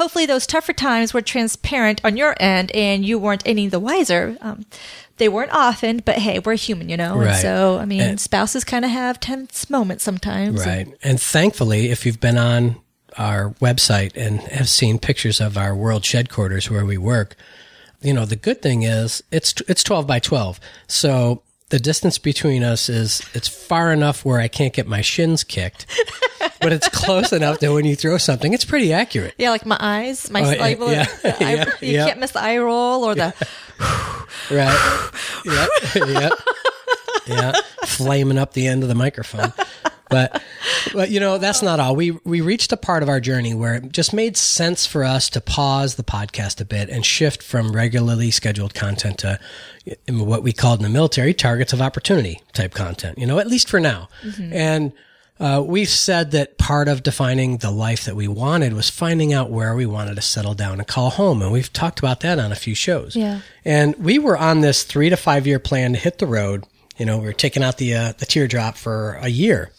hopefully 0.00 0.24
those 0.24 0.46
tougher 0.46 0.72
times 0.72 1.12
were 1.12 1.20
transparent 1.20 2.00
on 2.04 2.16
your 2.16 2.34
end 2.40 2.70
and 2.72 3.04
you 3.04 3.18
weren't 3.18 3.42
any 3.44 3.68
the 3.68 3.78
wiser. 3.78 4.34
Um, 4.40 4.64
they 5.18 5.28
weren't 5.28 5.52
often, 5.52 6.00
but 6.02 6.16
hey, 6.16 6.38
we're 6.38 6.56
human, 6.56 6.88
you 6.88 6.96
know? 6.96 7.12
And 7.16 7.24
Right. 7.26 7.42
so, 7.42 7.78
I 7.78 7.84
mean, 7.84 8.00
And- 8.00 8.20
spouses 8.20 8.64
kind 8.64 8.86
of 8.86 8.90
have 8.90 9.20
tense 9.20 9.68
moments 9.68 10.02
sometimes. 10.02 10.64
Right. 10.64 10.88
And 11.02 11.20
thankfully, 11.20 11.90
if 11.90 12.06
you've 12.06 12.18
been 12.20 12.38
on 12.38 12.76
our 13.18 13.50
website 13.60 14.16
and 14.16 14.40
have 14.40 14.70
seen 14.70 14.98
pictures 14.98 15.38
of 15.38 15.58
our 15.58 15.74
world 15.74 16.06
shed 16.06 16.30
quarters 16.30 16.70
where 16.70 16.86
we 16.86 16.96
work, 16.96 17.36
you 18.00 18.14
know, 18.14 18.24
the 18.24 18.36
good 18.36 18.62
thing 18.62 18.82
is 18.84 19.22
it's 19.30 19.52
it's 19.68 19.82
12 19.82 20.06
by 20.06 20.18
12. 20.18 20.58
So 20.86 21.42
the 21.70 21.78
distance 21.80 22.18
between 22.18 22.62
us 22.62 22.88
is 22.88 23.22
it's 23.34 23.48
far 23.48 23.92
enough 23.92 24.24
where 24.24 24.38
I 24.40 24.48
can't 24.48 24.72
get 24.72 24.86
my 24.86 25.00
shins 25.00 25.42
kicked, 25.44 25.86
but 26.60 26.72
it's 26.72 26.88
close 26.88 27.32
enough 27.32 27.60
that 27.60 27.72
when 27.72 27.84
you 27.84 27.96
throw 27.96 28.18
something, 28.18 28.52
it's 28.52 28.64
pretty 28.64 28.92
accurate. 28.92 29.34
Yeah, 29.38 29.50
like 29.50 29.64
my 29.66 29.76
eyes, 29.80 30.30
my 30.30 30.40
Oh, 30.42 30.58
like, 30.58 30.78
yeah, 30.78 30.86
yeah, 30.86 31.06
eye- 31.24 31.34
yeah, 31.54 31.64
you 31.80 31.92
yeah. 31.94 32.06
can't 32.06 32.20
miss 32.20 32.32
the 32.32 32.40
eye 32.42 32.58
roll 32.58 33.04
or 33.04 33.14
the 33.14 33.32
Right. 34.50 35.10
yep. 35.44 35.68
Yep. 35.94 36.32
Yeah. 37.26 37.52
Flaming 37.84 38.38
up 38.38 38.54
the 38.54 38.66
end 38.66 38.82
of 38.82 38.88
the 38.88 38.94
microphone. 38.96 39.52
But 40.10 40.42
but 40.92 41.10
you 41.10 41.20
know, 41.20 41.38
that's 41.38 41.62
not 41.62 41.80
all. 41.80 41.96
We 41.96 42.10
we 42.24 42.40
reached 42.40 42.72
a 42.72 42.76
part 42.76 43.02
of 43.02 43.08
our 43.08 43.20
journey 43.20 43.54
where 43.54 43.76
it 43.76 43.92
just 43.92 44.12
made 44.12 44.36
sense 44.36 44.84
for 44.86 45.04
us 45.04 45.30
to 45.30 45.40
pause 45.40 45.94
the 45.94 46.02
podcast 46.02 46.60
a 46.60 46.64
bit 46.64 46.90
and 46.90 47.06
shift 47.06 47.42
from 47.42 47.72
regularly 47.72 48.30
scheduled 48.30 48.74
content 48.74 49.18
to 49.18 49.38
what 50.08 50.42
we 50.42 50.52
called 50.52 50.80
in 50.80 50.82
the 50.82 50.90
military 50.90 51.32
targets 51.32 51.72
of 51.72 51.80
opportunity 51.80 52.42
type 52.52 52.74
content, 52.74 53.18
you 53.18 53.26
know, 53.26 53.38
at 53.38 53.46
least 53.46 53.68
for 53.68 53.80
now. 53.80 54.08
And 54.52 54.92
uh, 55.40 55.62
we've 55.66 55.88
said 55.88 56.32
that 56.32 56.58
part 56.58 56.86
of 56.86 57.02
defining 57.02 57.56
the 57.58 57.70
life 57.70 58.04
that 58.04 58.14
we 58.14 58.28
wanted 58.28 58.74
was 58.74 58.90
finding 58.90 59.32
out 59.32 59.50
where 59.50 59.74
we 59.74 59.86
wanted 59.86 60.16
to 60.16 60.22
settle 60.22 60.52
down 60.52 60.78
and 60.78 60.86
call 60.86 61.08
home. 61.08 61.40
And 61.40 61.50
we've 61.50 61.72
talked 61.72 61.98
about 61.98 62.20
that 62.20 62.38
on 62.38 62.52
a 62.52 62.56
few 62.56 62.74
shows. 62.74 63.16
Yeah. 63.16 63.40
And 63.64 63.96
we 63.96 64.18
were 64.18 64.36
on 64.36 64.60
this 64.60 64.84
three 64.84 65.08
to 65.08 65.16
five 65.16 65.46
year 65.46 65.58
plan 65.58 65.94
to 65.94 65.98
hit 65.98 66.18
the 66.18 66.26
road. 66.26 66.66
You 66.98 67.06
know, 67.06 67.16
we 67.16 67.24
were 67.24 67.32
taking 67.32 67.62
out 67.62 67.78
the, 67.78 67.94
uh, 67.94 68.12
the 68.18 68.26
teardrop 68.26 68.76
for 68.76 69.14
a 69.22 69.28
year. 69.28 69.72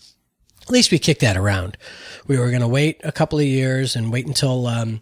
At 0.64 0.70
least 0.70 0.92
we 0.92 1.00
kicked 1.00 1.22
that 1.22 1.38
around. 1.38 1.78
We 2.28 2.38
were 2.38 2.50
going 2.50 2.62
to 2.62 2.68
wait 2.68 3.02
a 3.04 3.12
couple 3.12 3.40
of 3.40 3.46
years 3.46 3.96
and 3.96 4.12
wait 4.12 4.28
until, 4.28 4.68
um, 4.68 5.02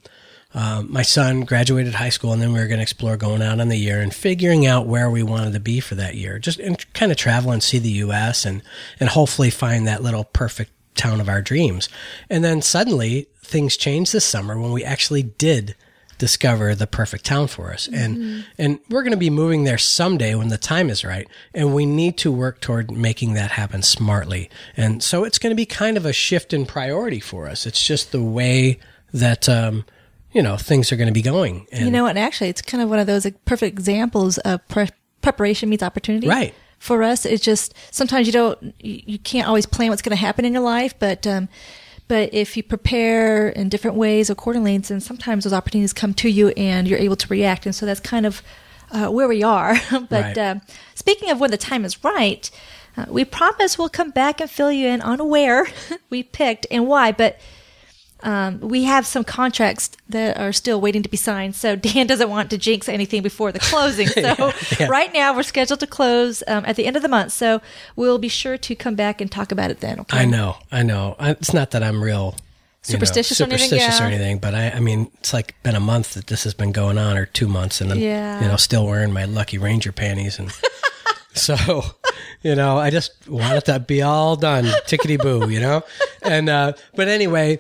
um, 0.54 0.92
my 0.92 1.04
son 1.04 1.42
graduated 1.42 1.94
high 1.94 2.10
school 2.10 2.34
and 2.34 2.42
then 2.42 2.54
we 2.54 2.60
were 2.60 2.68
going 2.68 2.80
to 2.80 2.84
explore 2.84 3.18
going 3.18 3.42
out 3.42 3.60
on 3.60 3.68
the 3.68 3.78
year 3.78 4.02
and 4.02 4.14
figuring 4.14 4.66
out 4.66 4.88
where 4.88 5.10
we 5.10 5.22
wanted 5.22 5.54
to 5.54 5.60
be 5.60 5.80
for 5.80 5.96
that 5.96 6.16
year. 6.16 6.40
Just 6.40 6.60
and 6.60 6.92
kind 6.94 7.12
of 7.12 7.18
travel 7.18 7.52
and 7.52 7.62
see 7.62 7.78
the 7.78 7.90
U.S. 7.90 8.46
and, 8.46 8.64
and 9.00 9.10
hopefully 9.10 9.52
find 9.52 9.86
that 9.86 10.02
little 10.02 10.24
perfect 10.24 10.72
town 10.96 11.22
of 11.22 11.30
our 11.30 11.42
dreams. 11.42 11.88
And 12.30 12.44
then 12.44 12.62
suddenly 12.62 13.28
things 13.44 13.78
changed 13.78 14.12
this 14.12 14.26
summer 14.26 14.60
when 14.60 14.72
we 14.72 14.84
actually 14.84 15.24
did 15.24 15.76
discover 16.20 16.76
the 16.76 16.86
perfect 16.86 17.26
town 17.26 17.48
for 17.48 17.74
us. 17.74 17.88
And, 17.88 18.46
and 18.60 18.80
we're 18.90 19.02
going 19.02 19.14
to 19.14 19.18
be 19.18 19.32
moving 19.32 19.64
there 19.64 19.80
someday 19.80 20.36
when 20.36 20.50
the 20.50 20.58
time 20.60 20.92
is 20.92 21.04
right. 21.04 21.28
And 21.56 21.74
we 21.74 21.88
need 21.88 22.18
to 22.20 22.32
work 22.32 22.62
toward 22.62 22.92
making 22.92 23.34
that 23.34 23.52
happen 23.52 23.82
smartly. 23.82 24.52
And 24.78 25.02
so 25.02 25.24
it's 25.24 25.40
going 25.40 25.50
to 25.50 25.56
be 25.56 25.66
kind 25.66 25.98
of 25.98 26.06
a 26.06 26.14
shift 26.14 26.54
in 26.54 26.68
priority 26.68 27.20
for 27.20 27.48
us. 27.48 27.66
It's 27.66 27.84
just 27.84 28.12
the 28.12 28.22
way 28.22 28.80
that, 29.14 29.50
um, 29.50 29.86
you 30.32 30.44
know, 30.44 30.58
things 30.58 30.92
are 30.92 30.98
going 30.98 31.08
to 31.08 31.14
be 31.14 31.24
going. 31.24 31.66
And 31.72 31.86
You 31.86 31.92
know 31.92 32.04
what? 32.04 32.18
Actually, 32.18 32.50
it's 32.50 32.62
kind 32.62 32.84
of 32.84 32.90
one 32.90 33.00
of 33.00 33.08
those 33.08 33.26
like, 33.26 33.44
perfect 33.46 33.72
examples 33.72 34.38
of 34.40 34.68
pre- 34.68 34.90
preparation 35.22 35.70
meets 35.70 35.82
opportunity. 35.82 36.28
Right. 36.28 36.54
For 36.78 37.02
us, 37.02 37.26
it's 37.26 37.44
just 37.44 37.74
sometimes 37.92 38.28
you 38.28 38.34
don't, 38.34 38.76
you, 38.80 39.02
you 39.06 39.20
can't 39.20 39.48
always 39.48 39.66
plan 39.66 39.90
what's 39.90 40.02
going 40.02 40.16
to 40.16 40.22
happen 40.22 40.46
in 40.46 40.54
your 40.54 40.64
life, 40.64 40.94
but, 41.00 41.26
um, 41.26 41.50
but 42.10 42.34
if 42.34 42.58
you 42.58 42.64
prepare 42.64 43.50
in 43.50 43.70
different 43.70 43.96
ways 43.96 44.30
accordingly, 44.30 44.78
then 44.80 45.00
sometimes 45.00 45.44
those 45.46 45.54
opportunities 45.54 45.94
come 45.94 46.14
to 46.16 46.28
you 46.28 46.50
and 46.58 46.88
you're 46.88 47.00
able 47.00 47.16
to 47.16 47.28
react. 47.28 47.66
And 47.66 47.74
so 47.74 47.86
that's 47.86 48.00
kind 48.02 48.26
of 48.26 48.42
uh, 48.92 49.08
where 49.10 49.28
we 49.28 49.44
are. 49.44 49.76
but 49.92 50.12
Right. 50.12 50.38
um, 50.38 50.62
speaking 50.96 51.30
of 51.30 51.40
when 51.40 51.52
the 51.52 51.58
time 51.58 51.86
is 51.86 52.04
right, 52.04 52.50
uh, 52.98 53.06
we 53.08 53.24
promise 53.24 53.78
we'll 53.78 53.90
come 53.90 54.10
back 54.10 54.42
and 54.42 54.50
fill 54.50 54.72
you 54.72 54.88
in 54.88 55.02
on 55.02 55.30
where 55.30 55.68
we 56.10 56.24
picked 56.24 56.66
and 56.72 56.88
why. 56.88 57.12
But 57.12 57.40
um, 58.22 58.60
we 58.60 58.84
have 58.84 59.06
some 59.06 59.24
contracts 59.24 59.92
that 60.10 60.38
are 60.38 60.52
still 60.52 60.82
waiting 60.82 61.04
to 61.04 61.10
be 61.10 61.18
signed. 61.18 61.56
So 61.56 61.76
Dan 61.88 62.08
doesn't 62.08 62.30
want 62.30 62.50
to 62.50 62.58
jinx 62.58 62.90
anything 62.90 63.22
before 63.22 63.52
the 63.52 63.60
closing. 63.60 64.08
So 64.20 64.52
yeah. 64.80 64.88
right 64.88 65.14
now 65.14 65.34
we're 65.36 65.44
scheduled 65.44 65.80
to 65.80 65.88
close 65.88 66.44
um, 66.48 66.66
at 66.66 66.76
the 66.76 66.86
end 66.86 66.96
of 66.96 67.02
the 67.02 67.08
month. 67.08 67.32
So 67.32 67.62
we'll 67.96 68.18
be 68.18 68.28
sure 68.28 68.58
to 68.58 68.76
come 68.76 68.96
back 68.96 69.22
and 69.22 69.32
talk 69.32 69.52
about 69.52 69.72
it 69.72 69.80
then. 69.80 70.00
Okay. 70.02 70.20
I 70.20 70.26
know, 70.26 70.58
I 70.72 70.84
know. 70.84 71.16
I, 71.20 71.32
it's 71.32 71.54
not 71.54 71.72
that 71.72 71.84
I'm 71.84 72.04
real 72.04 72.36
you 72.88 72.94
know, 72.94 73.00
Superstitious 73.00 73.40
or 73.42 73.46
anything, 73.46 73.70
superstitious 73.70 74.02
or 74.02 74.06
anything, 74.06 74.40
but 74.40 74.56
I, 74.56 74.72
I 74.72 74.80
mean, 74.80 75.12
it's 75.20 75.34
like 75.34 75.56
been 75.64 75.76
a 75.76 75.80
month 75.82 76.14
that 76.14 76.28
this 76.28 76.44
has 76.46 76.54
been 76.54 76.72
going 76.72 76.98
on, 76.98 77.18
or 77.18 77.26
two 77.26 77.48
months, 77.48 77.82
and 77.82 77.92
I'm, 77.92 78.00
Yeah. 78.00 78.42
you 78.42 78.48
know, 78.48 78.56
still 78.56 78.86
wearing 78.86 79.12
my 79.12 79.26
Lucky 79.26 79.58
Ranger 79.58 79.92
panties, 79.92 80.40
and 80.40 80.50
so, 81.34 81.82
you 82.42 82.56
know, 82.56 82.78
I 82.78 82.90
just 82.90 83.28
want 83.28 83.58
it 83.58 83.66
to 83.66 83.80
be 83.80 84.02
all 84.02 84.36
done, 84.38 84.64
tickety 84.88 85.20
boo, 85.22 85.50
you 85.50 85.60
know, 85.60 85.84
and 86.24 86.50
uh, 86.50 86.74
but 86.96 87.08
anyway. 87.08 87.60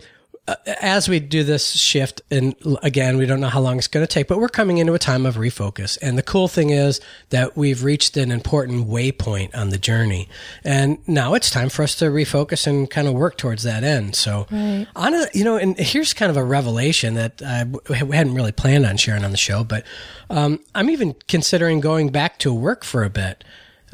Uh, 0.49 0.55
as 0.81 1.07
we 1.07 1.19
do 1.19 1.43
this 1.43 1.69
shift, 1.77 2.23
and 2.31 2.55
again, 2.81 3.17
we 3.17 3.27
don't 3.27 3.39
know 3.39 3.49
how 3.49 3.59
long 3.59 3.77
it's 3.77 3.87
going 3.87 4.03
to 4.03 4.11
take, 4.11 4.27
but 4.27 4.39
we're 4.39 4.49
coming 4.49 4.79
into 4.79 4.93
a 4.93 4.99
time 4.99 5.27
of 5.27 5.35
refocus. 5.35 5.95
And 6.01 6.17
the 6.17 6.23
cool 6.23 6.47
thing 6.47 6.71
is 6.71 6.99
that 7.29 7.55
we've 7.55 7.83
reached 7.83 8.17
an 8.17 8.31
important 8.31 8.87
waypoint 8.87 9.55
on 9.55 9.69
the 9.69 9.77
journey. 9.77 10.27
And 10.63 10.97
now 11.07 11.35
it's 11.35 11.51
time 11.51 11.69
for 11.69 11.83
us 11.83 11.93
to 11.97 12.05
refocus 12.05 12.65
and 12.65 12.89
kind 12.89 13.07
of 13.07 13.13
work 13.13 13.37
towards 13.37 13.61
that 13.61 13.83
end. 13.83 14.15
So, 14.15 14.47
Right. 14.49 14.87
on 14.95 15.13
a, 15.13 15.27
you 15.35 15.43
know, 15.43 15.55
and 15.57 15.77
here's 15.77 16.13
kind 16.13 16.31
of 16.31 16.37
a 16.37 16.43
revelation 16.43 17.13
that 17.13 17.43
I 17.43 17.65
hadn't 17.93 18.33
really 18.33 18.51
planned 18.51 18.87
on 18.87 18.97
sharing 18.97 19.23
on 19.23 19.29
the 19.29 19.37
show, 19.37 19.63
but 19.63 19.85
um, 20.31 20.61
I'm 20.73 20.89
even 20.89 21.13
considering 21.27 21.79
going 21.79 22.09
back 22.09 22.39
to 22.39 22.51
work 22.51 22.83
for 22.83 23.03
a 23.03 23.09
bit. 23.11 23.43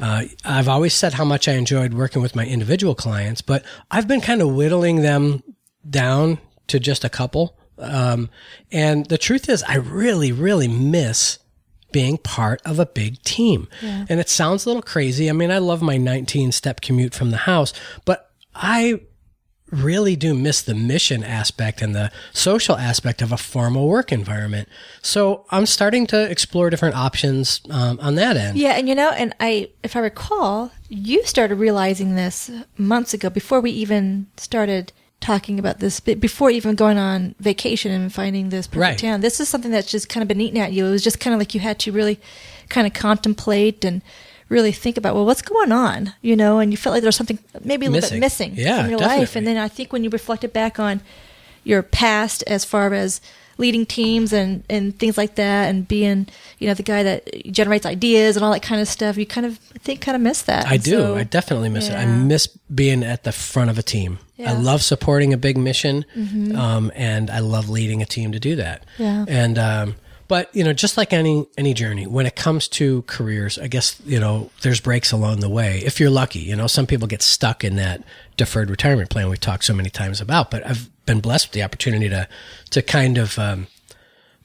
Uh, 0.00 0.24
I've 0.42 0.68
always 0.68 0.94
said 0.94 1.12
how 1.14 1.24
much 1.26 1.48
I 1.48 1.52
enjoyed 1.52 1.92
working 1.92 2.22
with 2.22 2.34
my 2.34 2.46
individual 2.46 2.94
clients, 2.94 3.42
but 3.42 3.62
I've 3.90 4.08
been 4.08 4.22
kind 4.22 4.40
of 4.40 4.54
whittling 4.54 5.02
them 5.02 5.42
down 5.88 6.38
to 6.68 6.78
just 6.80 7.04
a 7.04 7.08
couple. 7.08 7.56
Um, 7.78 8.30
and 8.72 9.06
the 9.06 9.18
truth 9.18 9.48
is, 9.48 9.62
I 9.64 9.76
really, 9.76 10.32
really 10.32 10.68
miss 10.68 11.38
being 11.92 12.18
part 12.18 12.60
of 12.64 12.78
a 12.78 12.86
big 12.86 13.22
team. 13.22 13.68
And 14.08 14.20
it 14.20 14.28
sounds 14.28 14.64
a 14.64 14.68
little 14.68 14.82
crazy. 14.82 15.30
I 15.30 15.32
mean, 15.32 15.50
I 15.50 15.58
love 15.58 15.82
my 15.82 15.96
19 15.96 16.52
step 16.52 16.80
commute 16.80 17.14
from 17.14 17.30
the 17.30 17.38
house, 17.38 17.72
but 18.04 18.30
I 18.54 19.00
really 19.70 20.14
do 20.14 20.34
miss 20.34 20.62
the 20.62 20.74
mission 20.74 21.24
aspect 21.24 21.82
and 21.82 21.94
the 21.94 22.12
social 22.32 22.76
aspect 22.76 23.20
of 23.20 23.32
a 23.32 23.36
formal 23.36 23.88
work 23.88 24.12
environment. 24.12 24.68
So 25.02 25.44
I'm 25.50 25.66
starting 25.66 26.06
to 26.08 26.30
explore 26.30 26.70
different 26.70 26.94
options 26.94 27.60
um, 27.70 27.98
on 28.00 28.14
that 28.16 28.36
end. 28.36 28.58
Yeah, 28.58 28.72
and 28.72 28.88
you 28.88 28.94
know, 28.94 29.10
and 29.10 29.34
I, 29.40 29.70
if 29.82 29.96
I 29.96 30.00
recall, 30.00 30.70
you 30.88 31.24
started 31.24 31.56
realizing 31.56 32.14
this 32.14 32.50
months 32.76 33.12
ago 33.12 33.28
before 33.28 33.60
we 33.60 33.70
even 33.72 34.26
started 34.36 34.92
talking 35.26 35.58
about 35.58 35.80
this, 35.80 35.98
before 36.00 36.50
even 36.50 36.74
going 36.76 36.98
on 36.98 37.34
vacation 37.40 37.90
and 37.90 38.12
finding 38.12 38.48
this 38.50 38.66
perfect 38.66 38.80
Right. 38.80 38.98
town. 38.98 39.20
This 39.20 39.40
is 39.40 39.48
something 39.48 39.72
that's 39.72 39.90
just 39.90 40.08
kind 40.08 40.22
of 40.22 40.28
been 40.28 40.40
eating 40.40 40.60
at 40.60 40.72
you. 40.72 40.86
It 40.86 40.90
was 40.92 41.02
just 41.02 41.18
kind 41.18 41.34
of 41.34 41.40
like 41.40 41.52
you 41.54 41.60
had 41.60 41.78
to 41.80 41.92
really 41.92 42.20
kind 42.68 42.86
of 42.86 42.92
contemplate 42.92 43.84
and 43.84 44.02
really 44.48 44.70
think 44.70 44.96
about, 44.96 45.14
well, 45.16 45.26
what's 45.26 45.42
going 45.42 45.72
on, 45.72 46.12
you 46.22 46.36
know, 46.36 46.60
and 46.60 46.70
you 46.72 46.76
felt 46.76 46.92
like 46.94 47.02
there 47.02 47.08
was 47.08 47.16
something 47.16 47.40
maybe 47.64 47.86
a 47.86 47.90
little 47.90 48.08
bit 48.08 48.20
missing 48.20 48.52
Yeah, 48.54 48.82
from 48.82 48.90
your 48.90 49.00
life. 49.00 49.34
And 49.34 49.44
then 49.44 49.56
I 49.56 49.66
think 49.68 49.92
when 49.92 50.04
you 50.04 50.10
reflected 50.10 50.52
back 50.52 50.78
on 50.78 51.00
your 51.64 51.82
past 51.82 52.44
as 52.46 52.64
far 52.64 52.94
as 52.94 53.20
leading 53.58 53.86
teams 53.86 54.32
and, 54.32 54.62
and 54.68 54.98
things 54.98 55.16
like 55.16 55.36
that 55.36 55.68
and 55.68 55.88
being, 55.88 56.26
you 56.58 56.68
know, 56.68 56.74
the 56.74 56.82
guy 56.82 57.02
that 57.02 57.30
generates 57.52 57.86
ideas 57.86 58.36
and 58.36 58.44
all 58.44 58.52
that 58.52 58.62
kind 58.62 58.80
of 58.80 58.88
stuff, 58.88 59.16
you 59.16 59.24
kind 59.26 59.46
of, 59.46 59.58
I 59.74 59.78
think, 59.78 60.00
kind 60.02 60.14
of 60.14 60.20
miss 60.22 60.42
that. 60.42 60.66
I 60.66 60.76
do. 60.76 60.90
so- 60.90 61.16
I 61.16 61.24
definitely 61.24 61.68
miss 61.70 61.88
it. 61.88 61.94
I 61.94 62.04
miss 62.06 62.46
being 62.74 63.02
at 63.02 63.24
the 63.24 63.32
front 63.32 63.70
of 63.70 63.78
a 63.78 63.82
team. 63.82 64.18
I 64.38 64.42
Yeah. 64.42 64.52
Mm-hmm. 64.52 64.62
love 64.64 64.82
supporting 64.82 65.32
a 65.32 65.38
big 65.38 65.56
mission, 65.56 66.04
um, 66.54 66.92
and 66.94 67.30
I 67.30 67.38
love 67.38 67.68
leading 67.70 68.02
a 68.02 68.06
team 68.06 68.32
to 68.32 68.38
do 68.40 68.56
that. 68.56 68.84
Yeah. 68.98 69.24
And 69.26 69.58
um, 69.58 69.94
but 70.28 70.54
you 70.54 70.62
know, 70.64 70.72
just 70.74 70.96
like 70.98 71.12
any 71.14 71.46
any 71.56 71.72
journey, 71.72 72.06
when 72.06 72.26
it 72.26 72.36
comes 72.36 72.68
to 72.68 73.02
careers, 73.02 73.58
I 73.58 73.68
guess 73.68 73.96
you 74.04 74.20
know 74.20 74.50
there's 74.60 74.80
breaks 74.80 75.10
along 75.12 75.40
the 75.40 75.48
way. 75.48 75.78
If 75.86 76.00
you're 76.00 76.10
lucky, 76.10 76.40
you 76.40 76.54
know, 76.56 76.66
some 76.66 76.86
people 76.86 77.06
get 77.08 77.22
stuck 77.22 77.64
in 77.64 77.76
that 77.76 78.02
deferred 78.36 78.68
retirement 78.68 79.08
plan 79.08 79.30
we've 79.30 79.40
talked 79.40 79.64
so 79.64 79.72
many 79.72 79.88
times 79.88 80.20
about. 80.20 80.50
But 80.50 80.66
I've 80.66 80.90
been 81.06 81.20
blessed 81.20 81.48
with 81.48 81.52
the 81.52 81.62
opportunity 81.62 82.08
to 82.08 82.28
to 82.70 82.82
kind 82.82 83.16
of 83.16 83.38
um, 83.38 83.68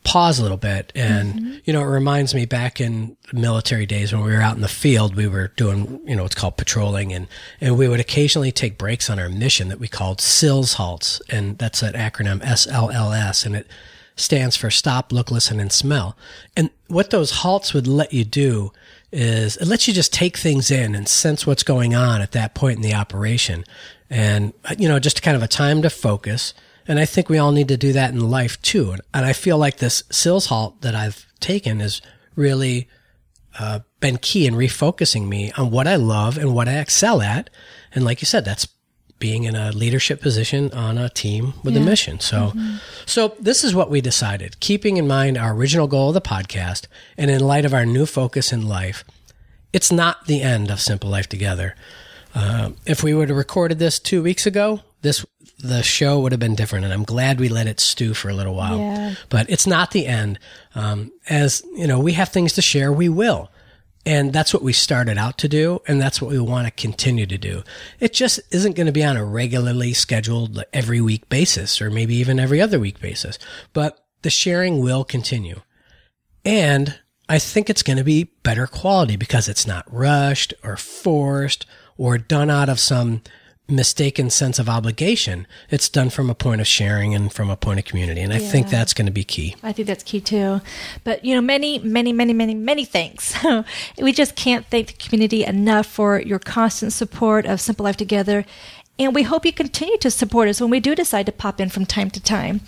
pause 0.03 0.39
a 0.39 0.41
little 0.41 0.57
bit. 0.57 0.91
And, 0.95 1.61
you 1.65 1.73
know, 1.73 1.81
it 1.81 1.85
reminds 1.85 2.33
me 2.33 2.45
back 2.45 2.81
in 2.81 3.17
military 3.33 3.85
days 3.85 4.11
when 4.11 4.23
we 4.23 4.31
were 4.31 4.41
out 4.41 4.55
in 4.55 4.61
the 4.61 4.67
field, 4.67 5.15
we 5.15 5.27
were 5.27 5.49
doing, 5.49 6.01
you 6.05 6.15
know, 6.15 6.25
it's 6.25 6.35
called 6.35 6.57
patrolling 6.57 7.13
and, 7.13 7.27
and 7.59 7.77
we 7.77 7.87
would 7.87 7.99
occasionally 7.99 8.51
take 8.51 8.77
breaks 8.77 9.09
on 9.09 9.19
our 9.19 9.29
mission 9.29 9.67
that 9.67 9.79
we 9.79 9.87
called 9.87 10.19
SILS 10.19 10.73
halts. 10.73 11.21
And 11.29 11.57
that's 11.57 11.83
an 11.83 11.93
acronym 11.93 12.41
SLLS 12.41 13.45
and 13.45 13.55
it 13.55 13.67
stands 14.15 14.55
for 14.55 14.69
stop, 14.69 15.11
look, 15.11 15.31
listen, 15.31 15.59
and 15.59 15.71
smell. 15.71 16.17
And 16.55 16.69
what 16.87 17.11
those 17.11 17.31
halts 17.31 17.73
would 17.73 17.87
let 17.87 18.13
you 18.13 18.23
do 18.23 18.71
is 19.11 19.57
it 19.57 19.67
lets 19.67 19.87
you 19.87 19.93
just 19.93 20.13
take 20.13 20.37
things 20.37 20.71
in 20.71 20.95
and 20.95 21.07
sense 21.07 21.45
what's 21.45 21.63
going 21.63 21.93
on 21.93 22.21
at 22.21 22.31
that 22.31 22.53
point 22.53 22.77
in 22.77 22.81
the 22.81 22.93
operation. 22.93 23.65
And, 24.09 24.53
you 24.77 24.87
know, 24.89 24.99
just 24.99 25.21
kind 25.21 25.35
of 25.37 25.43
a 25.43 25.47
time 25.47 25.81
to 25.81 25.89
focus 25.89 26.53
And 26.87 26.99
I 26.99 27.05
think 27.05 27.29
we 27.29 27.37
all 27.37 27.51
need 27.51 27.67
to 27.69 27.77
do 27.77 27.93
that 27.93 28.11
in 28.11 28.29
life 28.29 28.61
too. 28.61 28.91
And, 29.13 29.25
I 29.25 29.33
feel 29.33 29.57
like 29.57 29.77
this 29.77 30.03
Sills 30.09 30.47
halt 30.47 30.81
that 30.81 30.95
I've 30.95 31.25
taken 31.39 31.79
has 31.79 32.01
really 32.35 32.89
uh, 33.59 33.79
been 33.99 34.17
key 34.17 34.47
in 34.47 34.55
refocusing 34.55 35.27
me 35.27 35.51
on 35.53 35.71
what 35.71 35.87
I 35.87 35.95
love 35.95 36.37
and 36.37 36.55
what 36.55 36.67
I 36.67 36.79
excel 36.79 37.21
at. 37.21 37.49
And 37.93 38.03
like 38.03 38.21
you 38.21 38.25
said, 38.25 38.45
that's 38.45 38.67
being 39.21 39.45
in 39.45 39.55
a 39.55 39.71
leadership 39.71 40.19
position 40.21 40.69
on 40.73 40.97
a 40.97 41.07
team 41.07 41.53
with 41.63 41.75
Yeah. 41.75 41.81
a 41.81 41.85
mission. 41.85 42.19
So, 42.19 42.51
so 43.05 43.33
this 43.39 43.63
is 43.63 43.73
what 43.73 43.89
we 43.89 44.01
decided, 44.01 44.59
keeping 44.59 44.97
in 44.97 45.07
mind 45.07 45.37
our 45.37 45.53
original 45.53 45.87
goal 45.87 46.09
of 46.09 46.13
the 46.15 46.21
podcast 46.21 46.87
and 47.17 47.31
in 47.31 47.39
light 47.39 47.63
of 47.63 47.73
our 47.73 47.85
new 47.85 48.05
focus 48.05 48.51
in 48.51 48.67
life, 48.67 49.05
it's 49.71 49.91
not 49.93 50.25
the 50.25 50.41
end 50.41 50.69
of 50.69 50.81
Simple 50.81 51.09
Life 51.09 51.29
Together. 51.29 51.75
Uh, 52.35 52.71
if 52.85 53.03
we 53.03 53.13
would 53.13 53.29
have 53.29 53.37
recorded 53.37 53.79
this 53.79 53.99
two 53.99 54.21
weeks 54.21 54.45
ago, 54.45 54.81
this 55.01 55.25
the 55.59 55.83
show 55.83 56.19
would 56.19 56.31
have 56.31 56.39
been 56.39 56.55
different, 56.55 56.85
and 56.85 56.93
I'm 56.93 57.03
glad 57.03 57.39
we 57.39 57.47
let 57.47 57.67
it 57.67 57.79
stew 57.79 58.15
for 58.15 58.29
a 58.29 58.33
little 58.33 58.55
while. 58.55 58.79
Yeah. 58.79 59.13
But 59.29 59.47
it's 59.49 59.67
not 59.67 59.91
the 59.91 60.07
end. 60.07 60.39
Um, 60.73 61.11
as 61.29 61.61
you 61.75 61.85
know, 61.85 61.99
we 61.99 62.13
have 62.13 62.29
things 62.29 62.53
to 62.53 62.61
share. 62.63 62.91
We 62.91 63.09
will, 63.09 63.49
and 64.05 64.33
that's 64.33 64.53
what 64.53 64.63
we 64.63 64.73
started 64.73 65.17
out 65.17 65.37
to 65.39 65.47
do, 65.47 65.81
and 65.87 66.01
that's 66.01 66.21
what 66.21 66.31
we 66.31 66.39
want 66.39 66.65
to 66.65 66.71
continue 66.71 67.25
to 67.27 67.37
do. 67.37 67.63
It 67.99 68.13
just 68.13 68.39
isn't 68.51 68.75
going 68.75 68.87
to 68.87 68.91
be 68.91 69.03
on 69.03 69.17
a 69.17 69.23
regularly 69.23 69.93
scheduled 69.93 70.63
every 70.73 71.01
week 71.01 71.29
basis, 71.29 71.81
or 71.81 71.91
maybe 71.91 72.15
even 72.15 72.39
every 72.39 72.59
other 72.59 72.79
week 72.79 72.99
basis. 72.99 73.37
But 73.73 74.03
the 74.23 74.29
sharing 74.29 74.81
will 74.81 75.03
continue. 75.03 75.61
And 76.43 76.99
I 77.29 77.37
think 77.37 77.69
it's 77.69 77.83
going 77.83 77.97
to 77.97 78.03
be 78.03 78.31
better 78.43 78.67
quality 78.67 79.15
because 79.15 79.47
it's 79.47 79.67
not 79.67 79.91
rushed 79.91 80.53
or 80.63 80.77
forced 80.77 81.65
or 81.97 82.17
done 82.17 82.49
out 82.49 82.69
of 82.69 82.79
some 82.79 83.21
mistaken 83.67 84.29
sense 84.29 84.59
of 84.59 84.67
obligation. 84.67 85.47
It's 85.69 85.89
done 85.89 86.09
from 86.09 86.29
a 86.29 86.35
point 86.35 86.61
of 86.61 86.67
sharing 86.67 87.15
and 87.15 87.31
from 87.31 87.49
a 87.49 87.55
point 87.55 87.79
of 87.79 87.85
community. 87.85 88.21
And 88.21 88.33
I 88.33 88.39
think 88.39 88.69
that's 88.69 88.93
going 88.93 89.05
to 89.05 89.11
be 89.11 89.23
key. 89.23 89.55
I 89.63 89.71
think 89.71 89.87
that's 89.87 90.03
key 90.03 90.21
too. 90.21 90.61
But 91.03 91.23
you 91.23 91.33
know, 91.33 91.41
many, 91.41 91.79
many, 91.79 92.11
many, 92.11 92.33
many, 92.33 92.53
many 92.53 92.85
thanks. 92.85 93.35
we 94.01 94.11
just 94.11 94.35
can't 94.35 94.65
thank 94.67 94.87
the 94.87 94.93
community 94.93 95.45
enough 95.45 95.85
for 95.85 96.19
your 96.19 96.39
constant 96.39 96.93
support 96.93 97.45
of 97.45 97.61
Simple 97.61 97.85
Life 97.85 97.97
Together. 97.97 98.45
And 98.99 99.15
we 99.15 99.23
hope 99.23 99.45
you 99.45 99.53
continue 99.53 99.97
to 99.97 100.11
support 100.11 100.47
us 100.47 100.61
when 100.61 100.69
we 100.69 100.79
do 100.79 100.93
decide 100.93 101.25
to 101.25 101.31
pop 101.31 101.59
in 101.59 101.69
from 101.69 101.85
time 101.85 102.11
to 102.11 102.21
time. 102.21 102.61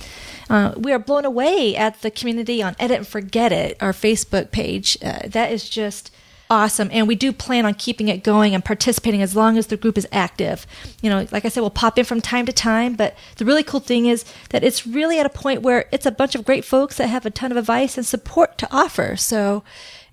Uh, 0.50 0.74
we 0.76 0.92
are 0.92 1.00
blown 1.00 1.26
away 1.26 1.76
at 1.76 2.02
the 2.02 2.10
community 2.10 2.64
on 2.64 2.76
Edit 2.80 2.98
and 2.98 3.08
Forget 3.08 3.52
It, 3.52 3.78
our 3.80 3.92
Facebook 3.92 4.52
page. 4.52 4.98
Uh, 5.04 5.20
that 5.26 5.52
is 5.52 5.70
just 5.70 6.12
awesome. 6.54 6.90
And 6.92 7.08
we 7.08 7.16
do 7.16 7.34
plan 7.34 7.66
on 7.66 7.74
keeping 7.74 8.08
it 8.08 8.24
going 8.24 8.54
and 8.54 8.64
participating 8.64 9.22
as 9.22 9.36
long 9.36 9.58
as 9.58 9.68
the 9.68 9.78
group 9.78 9.98
is 9.98 10.08
active. 10.12 10.66
You 11.02 11.10
know, 11.10 11.28
like 11.32 11.46
I 11.46 11.50
said, 11.50 11.62
we'll 11.62 11.70
pop 11.72 11.98
in 11.98 12.06
from 12.06 12.22
time 12.22 12.46
to 12.46 12.54
time, 12.54 12.96
but 12.96 13.16
the 13.38 13.46
really 13.46 13.64
cool 13.64 13.80
thing 13.80 14.06
is 14.06 14.24
that 14.52 14.64
it's 14.64 14.86
really 14.86 15.20
at 15.20 15.26
a 15.26 15.30
point 15.30 15.62
where 15.64 15.86
it's 15.92 16.06
a 16.06 16.12
bunch 16.12 16.36
of 16.36 16.46
great 16.46 16.64
folks 16.64 16.98
that 16.98 17.08
have 17.08 17.26
a 17.26 17.32
ton 17.32 17.52
of 17.52 17.58
advice 17.58 17.98
and 17.98 18.06
support 18.06 18.58
to 18.60 18.68
offer. 18.72 19.16
So 19.18 19.64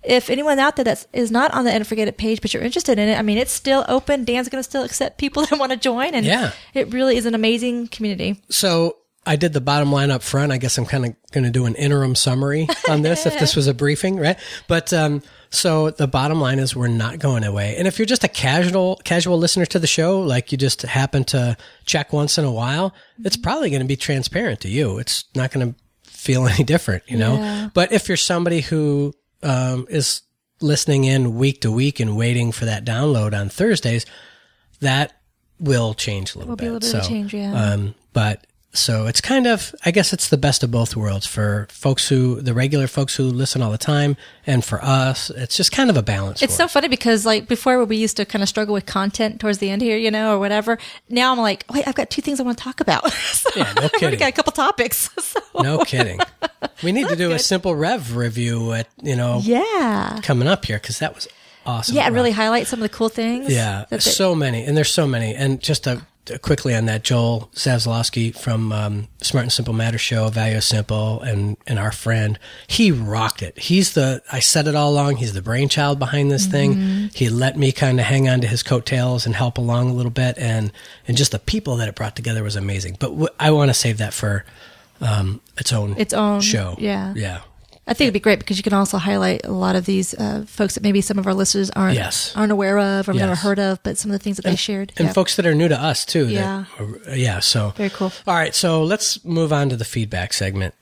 if 0.02 0.30
anyone 0.30 0.58
out 0.58 0.76
there 0.76 0.84
that 0.86 1.06
is 1.12 1.30
not 1.30 1.52
on 1.52 1.64
the 1.64 1.72
End 1.72 1.86
Forget 1.86 2.08
It 2.08 2.16
page, 2.16 2.40
but 2.40 2.54
you're 2.54 2.62
interested 2.62 2.98
in 2.98 3.08
it, 3.08 3.18
I 3.18 3.22
mean, 3.22 3.36
it's 3.36 3.52
still 3.52 3.84
open. 3.86 4.24
Dan's 4.24 4.48
going 4.48 4.62
to 4.62 4.68
still 4.68 4.82
accept 4.82 5.18
people 5.18 5.44
that 5.46 5.58
want 5.58 5.72
to 5.72 5.76
join. 5.78 6.14
And 6.14 6.24
Yeah. 6.24 6.52
it 6.72 6.92
really 6.92 7.16
is 7.18 7.26
an 7.26 7.34
amazing 7.34 7.88
community. 7.88 8.40
So 8.48 8.96
I 9.26 9.36
did 9.36 9.52
the 9.52 9.60
bottom 9.60 9.92
line 9.92 10.10
up 10.10 10.22
front. 10.22 10.52
I 10.52 10.56
guess 10.56 10.78
I'm 10.78 10.86
kind 10.86 11.04
of 11.04 11.14
going 11.32 11.44
to 11.44 11.50
do 11.50 11.66
an 11.66 11.74
interim 11.74 12.14
summary 12.14 12.66
on 12.88 13.02
this 13.02 13.26
if 13.26 13.38
this 13.38 13.54
was 13.60 13.66
a 13.66 13.74
briefing, 13.74 14.16
right? 14.16 14.38
But 14.66 14.94
um, 14.94 15.22
so 15.50 15.90
the 15.90 16.06
bottom 16.06 16.40
line 16.40 16.58
is 16.60 16.76
we're 16.76 16.88
not 16.88 17.18
going 17.18 17.42
away. 17.42 17.76
And 17.76 17.88
if 17.88 17.98
you're 17.98 18.06
just 18.06 18.22
a 18.22 18.28
casual 18.28 19.00
casual 19.04 19.36
listener 19.36 19.66
to 19.66 19.78
the 19.78 19.86
show, 19.86 20.20
like 20.20 20.52
you 20.52 20.58
just 20.58 20.82
happen 20.82 21.24
to 21.24 21.56
check 21.84 22.12
once 22.12 22.38
in 22.38 22.44
a 22.44 22.52
while, 22.52 22.94
it's 23.24 23.36
probably 23.36 23.68
going 23.70 23.82
to 23.82 23.88
be 23.88 23.96
transparent 23.96 24.60
to 24.60 24.68
you. 24.68 24.98
It's 24.98 25.24
not 25.34 25.50
going 25.50 25.74
to 25.74 25.80
feel 26.04 26.46
any 26.48 26.62
different, 26.64 27.02
you 27.08 27.18
know. 27.18 27.34
Yeah. 27.34 27.70
But 27.74 27.92
if 27.92 28.08
you're 28.08 28.16
somebody 28.16 28.60
who 28.60 29.12
um, 29.42 29.86
is 29.90 30.22
listening 30.60 31.04
in 31.04 31.34
week 31.34 31.62
to 31.62 31.72
week 31.72 31.98
and 31.98 32.16
waiting 32.16 32.52
for 32.52 32.66
that 32.66 32.84
download 32.84 33.38
on 33.38 33.48
Thursdays, 33.48 34.06
that 34.80 35.12
will 35.58 35.94
change 35.94 36.34
a 36.34 36.38
little 36.38 36.50
Will 36.50 36.56
bit. 36.56 36.62
be 36.64 36.68
a 36.68 36.72
little 36.74 36.92
bit 36.92 36.98
of 36.98 37.04
so, 37.04 37.08
change, 37.08 37.34
yeah. 37.34 37.52
Um, 37.52 37.94
but 38.12 38.46
so 38.72 39.06
it's 39.06 39.20
kind 39.20 39.48
of, 39.48 39.74
I 39.84 39.90
guess 39.90 40.12
it's 40.12 40.28
the 40.28 40.36
best 40.36 40.62
of 40.62 40.70
both 40.70 40.94
worlds 40.94 41.26
for 41.26 41.66
folks 41.70 42.08
who, 42.08 42.40
the 42.40 42.54
regular 42.54 42.86
folks 42.86 43.16
who 43.16 43.24
listen 43.24 43.62
all 43.62 43.72
the 43.72 43.78
time, 43.78 44.16
and 44.46 44.64
for 44.64 44.82
us, 44.82 45.28
it's 45.30 45.56
just 45.56 45.72
kind 45.72 45.90
of 45.90 45.96
a 45.96 46.02
balance. 46.02 46.40
It's 46.40 46.54
so 46.54 46.66
us. 46.66 46.72
funny 46.72 46.86
because 46.86 47.26
like 47.26 47.48
before 47.48 47.84
we 47.84 47.96
used 47.96 48.16
to 48.18 48.24
kind 48.24 48.44
of 48.44 48.48
struggle 48.48 48.72
with 48.72 48.86
content 48.86 49.40
towards 49.40 49.58
the 49.58 49.70
end 49.70 49.82
here, 49.82 49.96
you 49.96 50.10
know, 50.10 50.36
or 50.36 50.38
whatever. 50.38 50.78
Now 51.08 51.32
I'm 51.32 51.38
like, 51.38 51.64
wait, 51.72 51.88
I've 51.88 51.96
got 51.96 52.10
two 52.10 52.22
things 52.22 52.38
I 52.38 52.44
want 52.44 52.58
to 52.58 52.64
talk 52.64 52.80
about. 52.80 53.10
so 53.12 53.50
Yeah, 53.56 53.72
no 53.72 53.82
I've 53.92 54.02
already 54.02 54.16
got 54.16 54.28
a 54.28 54.32
couple 54.32 54.52
topics. 54.52 55.10
So, 55.20 55.40
no 55.62 55.84
kidding. 55.84 56.18
We 56.82 56.90
need 56.90 57.06
to 57.08 57.14
do 57.14 57.30
a 57.30 57.38
simple 57.38 57.76
rev 57.76 58.16
review 58.16 58.72
at 58.72 58.88
you 59.00 59.14
know 59.14 59.40
yeah. 59.44 60.18
coming 60.24 60.48
up 60.48 60.64
here 60.64 60.78
because 60.78 60.98
that 60.98 61.14
was 61.14 61.28
awesome. 61.64 61.94
Yeah, 61.94 62.06
and 62.06 62.14
really 62.14 62.32
highlight 62.32 62.66
some 62.66 62.80
of 62.80 62.90
the 62.90 62.96
cool 62.96 63.08
things. 63.08 63.52
Yeah, 63.52 63.84
so 63.98 64.34
many, 64.34 64.64
and 64.64 64.76
there's 64.76 64.90
so 64.90 65.06
many. 65.06 65.34
And 65.34 65.60
just 65.60 65.84
to 65.84 66.02
quickly 66.38 66.74
on 66.74 66.86
that, 66.86 67.02
Joel 67.04 67.50
Zaslofsky 67.54 68.34
from 68.36 68.72
um, 68.72 69.08
Smart 69.22 69.44
and 69.44 69.52
Simple 69.52 69.74
Matter 69.74 69.98
Show, 69.98 70.28
Value 70.28 70.60
Simple, 70.60 71.20
and 71.22 71.56
and 71.66 71.78
our 71.78 71.92
friend, 71.92 72.38
he 72.66 72.90
rocked 72.92 73.42
it. 73.42 73.58
He's 73.58 73.94
the 73.94 74.22
I 74.32 74.40
said 74.40 74.66
it 74.66 74.74
all 74.74 74.90
along. 74.92 75.16
He's 75.16 75.32
the 75.32 75.42
brainchild 75.42 75.98
behind 75.98 76.30
this 76.30 76.46
Mm-hmm. 76.46 76.50
thing. 76.52 77.10
He 77.14 77.28
let 77.28 77.56
me 77.58 77.72
kind 77.72 77.98
of 78.00 78.06
hang 78.06 78.28
on 78.28 78.40
to 78.40 78.46
his 78.46 78.62
coattails 78.62 79.26
and 79.26 79.34
help 79.34 79.58
along 79.58 79.90
a 79.90 79.94
little 79.94 80.10
bit, 80.12 80.36
and 80.38 80.72
and 81.08 81.16
just 81.16 81.32
the 81.32 81.38
people 81.38 81.76
that 81.76 81.88
it 81.88 81.94
brought 81.94 82.16
together 82.16 82.42
was 82.42 82.56
amazing. 82.56 82.96
But 83.00 83.08
w- 83.08 83.28
I 83.38 83.50
want 83.50 83.68
to 83.70 83.74
save 83.74 83.98
that 83.98 84.14
for 84.14 84.44
um, 85.00 85.40
its 85.56 85.72
own 85.72 85.94
Its 85.98 86.12
own, 86.12 86.40
show. 86.40 86.76
yeah. 86.78 87.14
yeah. 87.16 87.40
I 87.90 87.92
think 87.92 88.06
it'd 88.06 88.14
be 88.14 88.20
great 88.20 88.38
because 88.38 88.56
you 88.56 88.62
can 88.62 88.72
also 88.72 88.98
highlight 88.98 89.44
a 89.44 89.50
lot 89.50 89.74
of 89.74 89.84
these 89.84 90.14
uh, 90.14 90.44
folks 90.46 90.74
that 90.74 90.82
maybe 90.84 91.00
some 91.00 91.18
of 91.18 91.26
our 91.26 91.34
listeners 91.34 91.70
aren't 91.70 91.96
Yes. 91.96 92.32
aren't 92.36 92.52
aware 92.52 92.78
of 92.78 93.08
or 93.08 93.12
never 93.12 93.32
Yes. 93.32 93.42
heard 93.42 93.58
of, 93.58 93.82
but 93.82 93.98
some 93.98 94.12
of 94.12 94.18
the 94.18 94.22
things 94.22 94.36
that 94.36 94.44
they 94.44 94.54
shared. 94.56 94.92
and 94.96 95.08
Yeah. 95.08 95.12
folks 95.12 95.34
that 95.36 95.44
are 95.44 95.54
new 95.54 95.66
to 95.68 95.78
us 95.78 96.04
too. 96.04 96.28
Yeah. 96.28 96.64
yeah. 97.12 97.40
So 97.40 97.74
Very 97.76 97.90
cool. 97.90 98.12
All 98.28 98.34
right, 98.36 98.54
so 98.54 98.84
let's 98.84 99.24
move 99.24 99.52
on 99.52 99.68
to 99.70 99.76
the 99.76 99.84
feedback 99.84 100.32
segment. 100.32 100.74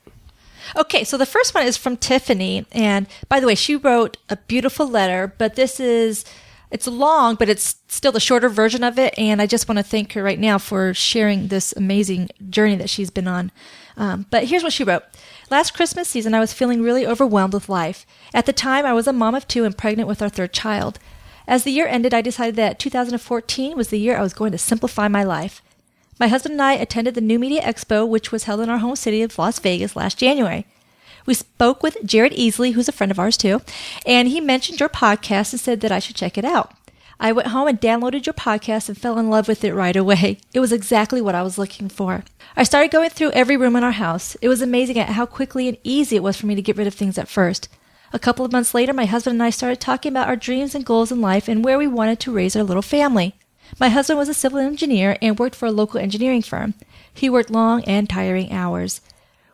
Okay, 0.77 1.03
so 1.03 1.17
the 1.17 1.25
first 1.25 1.55
one 1.55 1.65
is 1.65 1.77
from 1.77 1.97
Tiffany, 1.97 2.65
and 2.71 3.07
by 3.27 3.39
the 3.39 3.47
way, 3.47 3.55
she 3.55 3.75
wrote 3.75 4.17
a 4.29 4.37
beautiful 4.37 4.87
letter, 4.87 5.33
but 5.39 5.55
this 5.55 5.79
is 5.79 6.23
it's 6.69 6.85
long, 6.85 7.33
but 7.33 7.49
it's 7.49 7.77
still 7.87 8.11
the 8.11 8.19
shorter 8.19 8.47
version 8.49 8.83
of 8.83 8.99
it, 8.99 9.15
and 9.17 9.41
I 9.41 9.47
just 9.47 9.67
want 9.67 9.79
to 9.79 9.83
thank 9.83 10.13
her 10.13 10.21
right 10.21 10.37
now 10.39 10.59
for 10.59 10.93
sharing 10.93 11.47
this 11.47 11.73
amazing 11.75 12.29
journey 12.51 12.75
that 12.75 12.91
she's 12.91 13.09
been 13.09 13.27
on. 13.27 13.51
Um, 13.99 14.25
but 14.31 14.45
here's 14.45 14.63
what 14.63 14.73
she 14.73 14.85
wrote. 14.85 15.03
Last 15.51 15.73
Christmas 15.73 16.07
season, 16.07 16.33
I 16.33 16.39
was 16.39 16.53
feeling 16.53 16.81
really 16.81 17.05
overwhelmed 17.05 17.53
with 17.53 17.67
life. 17.67 18.05
At 18.33 18.45
the 18.45 18.53
time, 18.53 18.85
I 18.85 18.93
was 18.93 19.07
a 19.07 19.13
mom 19.13 19.35
of 19.35 19.47
two 19.47 19.65
and 19.65 19.77
pregnant 19.77 20.07
with 20.07 20.21
our 20.21 20.29
third 20.29 20.53
child. 20.53 20.99
As 21.45 21.65
the 21.65 21.71
year 21.71 21.85
ended, 21.85 22.13
I 22.13 22.21
decided 22.21 22.55
that 22.55 22.79
2014 22.79 23.75
was 23.75 23.89
the 23.89 23.99
year 23.99 24.17
I 24.17 24.21
was 24.21 24.33
going 24.33 24.53
to 24.53 24.57
simplify 24.57 25.09
my 25.09 25.23
life. 25.23 25.61
My 26.17 26.27
husband 26.27 26.53
and 26.53 26.61
I 26.61 26.73
attended 26.73 27.13
the 27.13 27.21
New 27.21 27.39
Media 27.39 27.61
Expo, 27.61 28.07
which 28.07 28.31
was 28.31 28.45
held 28.45 28.61
in 28.61 28.69
our 28.69 28.77
home 28.77 28.95
city 28.95 29.21
of 29.21 29.37
Las 29.37 29.59
Vegas 29.59 29.95
last 29.95 30.17
January. 30.17 30.65
We 31.25 31.33
spoke 31.33 31.83
with 31.83 31.97
Jared 32.05 32.33
Easley, 32.33 32.73
who's 32.73 32.87
a 32.87 32.93
friend 32.93 33.11
of 33.11 33.19
ours 33.19 33.35
too, 33.35 33.61
and 34.05 34.29
he 34.29 34.39
mentioned 34.39 34.79
your 34.79 34.89
podcast 34.89 35.51
and 35.51 35.59
said 35.59 35.81
that 35.81 35.91
I 35.91 35.99
should 35.99 36.15
check 36.15 36.37
it 36.37 36.45
out. 36.45 36.73
I 37.21 37.33
went 37.33 37.49
home 37.49 37.67
and 37.67 37.81
downloaded 37.81 38.25
your 38.25 38.33
podcast 38.33 38.87
and 38.87 38.97
fell 38.97 39.19
in 39.19 39.29
love 39.29 39.49
with 39.49 39.65
it 39.65 39.73
right 39.73 39.95
away. 39.95 40.39
It 40.53 40.61
was 40.61 40.71
exactly 40.71 41.21
what 41.21 41.35
I 41.35 41.43
was 41.43 41.57
looking 41.57 41.89
for. 41.89 42.23
I 42.55 42.63
started 42.63 42.91
going 42.91 43.09
through 43.09 43.31
every 43.31 43.57
room 43.57 43.75
in 43.75 43.83
our 43.83 43.91
house. 43.91 44.35
It 44.41 44.47
was 44.47 44.61
amazing 44.61 44.97
at 44.97 45.09
how 45.09 45.25
quickly 45.25 45.67
and 45.67 45.77
easy 45.83 46.15
it 46.15 46.23
was 46.23 46.37
for 46.37 46.45
me 46.47 46.55
to 46.55 46.61
get 46.61 46.77
rid 46.77 46.87
of 46.87 46.93
things 46.93 47.17
at 47.17 47.27
first. 47.27 47.67
A 48.13 48.19
couple 48.19 48.45
of 48.45 48.51
months 48.51 48.73
later, 48.73 48.93
my 48.93 49.05
husband 49.05 49.35
and 49.35 49.43
I 49.43 49.49
started 49.49 49.79
talking 49.81 50.11
about 50.11 50.29
our 50.29 50.35
dreams 50.35 50.73
and 50.73 50.85
goals 50.85 51.11
in 51.11 51.21
life 51.21 51.47
and 51.47 51.63
where 51.63 51.77
we 51.77 51.87
wanted 51.87 52.19
to 52.21 52.31
raise 52.31 52.55
our 52.55 52.63
little 52.63 52.81
family. 52.81 53.35
My 53.79 53.89
husband 53.89 54.17
was 54.17 54.29
a 54.29 54.33
civil 54.33 54.59
engineer 54.59 55.17
and 55.21 55.37
worked 55.37 55.55
for 55.55 55.67
a 55.67 55.71
local 55.71 55.99
engineering 55.99 56.41
firm. 56.41 56.73
He 57.13 57.29
worked 57.29 57.51
long 57.51 57.83
and 57.83 58.09
tiring 58.09 58.51
hours. 58.51 59.01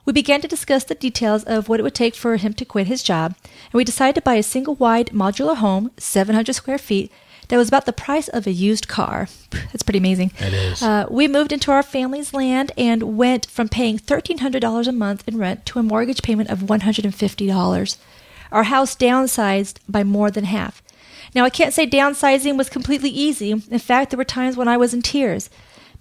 We 0.06 0.14
began 0.14 0.40
to 0.42 0.48
discuss 0.48 0.84
the 0.84 0.94
details 0.96 1.44
of 1.46 1.68
what 1.68 1.80
it 1.80 1.84
would 1.84 1.96
take 1.96 2.14
for 2.14 2.38
him 2.38 2.54
to 2.54 2.64
quit 2.64 2.86
his 2.86 3.02
job, 3.02 3.36
and 3.44 3.74
we 3.74 3.84
decided 3.84 4.16
to 4.16 4.22
buy 4.22 4.36
a 4.36 4.44
single 4.44 4.76
wide 4.76 5.08
modular 5.08 5.58
home, 5.58 5.90
700 5.98 6.54
square 6.54 6.78
feet, 6.78 7.12
that 7.48 7.58
was 7.58 7.68
about 7.68 7.86
the 7.86 7.94
price 7.94 8.28
of 8.28 8.48
a 8.48 8.52
used 8.52 8.88
car. 8.88 9.28
That's 9.50 9.84
pretty 9.84 10.00
amazing. 10.00 10.32
It 10.40 10.54
is. 10.54 10.82
Uh, 10.82 11.06
we 11.10 11.28
moved 11.28 11.52
into 11.52 11.72
our 11.72 11.84
family's 11.84 12.34
land 12.34 12.72
and 12.78 13.18
went 13.18 13.46
from 13.46 13.70
paying 13.70 14.00
$1,300 14.00 14.88
a 14.88 14.92
month 14.92 15.28
in 15.28 15.38
rent 15.38 15.66
to 15.68 15.80
a 15.80 15.84
mortgage 15.84 16.22
payment 16.22 16.50
of 16.50 16.60
$150. 16.60 17.98
Our 18.52 18.64
house 18.64 18.96
downsized 18.96 19.80
by 19.88 20.04
more 20.04 20.32
than 20.32 20.46
half. 20.46 20.82
Now, 21.34 21.44
I 21.44 21.50
can't 21.50 21.74
say 21.74 21.86
downsizing 21.86 22.58
was 22.58 22.70
completely 22.70 23.10
easy. 23.10 23.52
In 23.52 23.80
fact, 23.80 24.12
there 24.12 24.18
were 24.18 24.24
times 24.24 24.56
when 24.56 24.68
I 24.68 24.78
was 24.78 24.94
in 24.94 25.02
tears. 25.02 25.50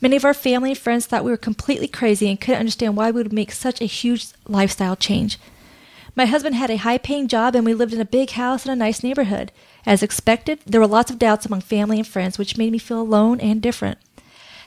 Many 0.00 0.16
of 0.16 0.24
our 0.24 0.34
family 0.34 0.70
and 0.70 0.78
friends 0.78 1.06
thought 1.06 1.24
we 1.24 1.30
were 1.30 1.36
completely 1.36 1.88
crazy 1.88 2.28
and 2.28 2.40
couldn't 2.40 2.60
understand 2.60 2.96
why 2.96 3.10
we 3.10 3.22
would 3.22 3.32
make 3.32 3.52
such 3.52 3.80
a 3.80 3.86
huge 3.86 4.26
lifestyle 4.46 4.96
change. 4.96 5.38
My 6.16 6.26
husband 6.26 6.54
had 6.54 6.70
a 6.70 6.76
high 6.76 6.98
paying 6.98 7.26
job 7.26 7.56
and 7.56 7.64
we 7.64 7.74
lived 7.74 7.92
in 7.92 8.00
a 8.00 8.04
big 8.04 8.30
house 8.30 8.64
in 8.64 8.70
a 8.70 8.76
nice 8.76 9.02
neighborhood. 9.02 9.50
As 9.86 10.02
expected, 10.02 10.60
there 10.64 10.80
were 10.80 10.86
lots 10.86 11.10
of 11.10 11.18
doubts 11.18 11.44
among 11.44 11.60
family 11.60 11.98
and 11.98 12.06
friends, 12.06 12.38
which 12.38 12.56
made 12.56 12.72
me 12.72 12.78
feel 12.78 13.00
alone 13.00 13.40
and 13.40 13.60
different. 13.60 13.98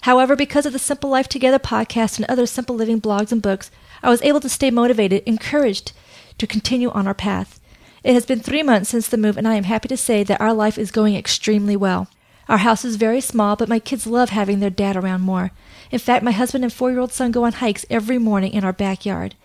However, 0.01 0.35
because 0.35 0.65
of 0.65 0.73
the 0.73 0.79
Simple 0.79 1.09
Life 1.09 1.27
Together 1.27 1.59
podcast 1.59 2.17
and 2.17 2.25
other 2.29 2.45
simple 2.45 2.75
living 2.75 3.01
blogs 3.01 3.31
and 3.31 3.41
books, 3.41 3.71
I 4.03 4.09
was 4.09 4.21
able 4.21 4.39
to 4.41 4.49
stay 4.49 4.69
motivated, 4.69 5.23
encouraged 5.25 5.91
to 6.37 6.45
continue 6.45 6.91
on 6.91 7.07
our 7.07 7.15
path. 7.15 7.59
It 8.03 8.13
has 8.13 8.25
been 8.25 8.39
three 8.39 8.61
months 8.61 8.89
since 8.89 9.07
the 9.07 9.17
move, 9.17 9.37
and 9.37 9.47
I 9.47 9.55
am 9.55 9.63
happy 9.63 9.87
to 9.87 9.97
say 9.97 10.23
that 10.23 10.39
our 10.39 10.53
life 10.53 10.77
is 10.77 10.91
going 10.91 11.15
extremely 11.15 11.75
well. 11.75 12.07
Our 12.47 12.59
house 12.59 12.85
is 12.85 12.95
very 12.95 13.19
small, 13.19 13.55
but 13.55 13.67
my 13.67 13.79
kids 13.79 14.07
love 14.07 14.29
having 14.29 14.59
their 14.59 14.69
dad 14.69 14.95
around 14.95 15.21
more. 15.21 15.51
In 15.91 15.99
fact, 15.99 16.23
my 16.23 16.31
husband 16.31 16.63
and 16.63 16.71
four 16.71 16.91
year 16.91 16.99
old 16.99 17.11
son 17.11 17.31
go 17.31 17.43
on 17.43 17.53
hikes 17.53 17.85
every 17.89 18.17
morning 18.17 18.53
in 18.53 18.63
our 18.63 18.71
backyard. 18.71 19.35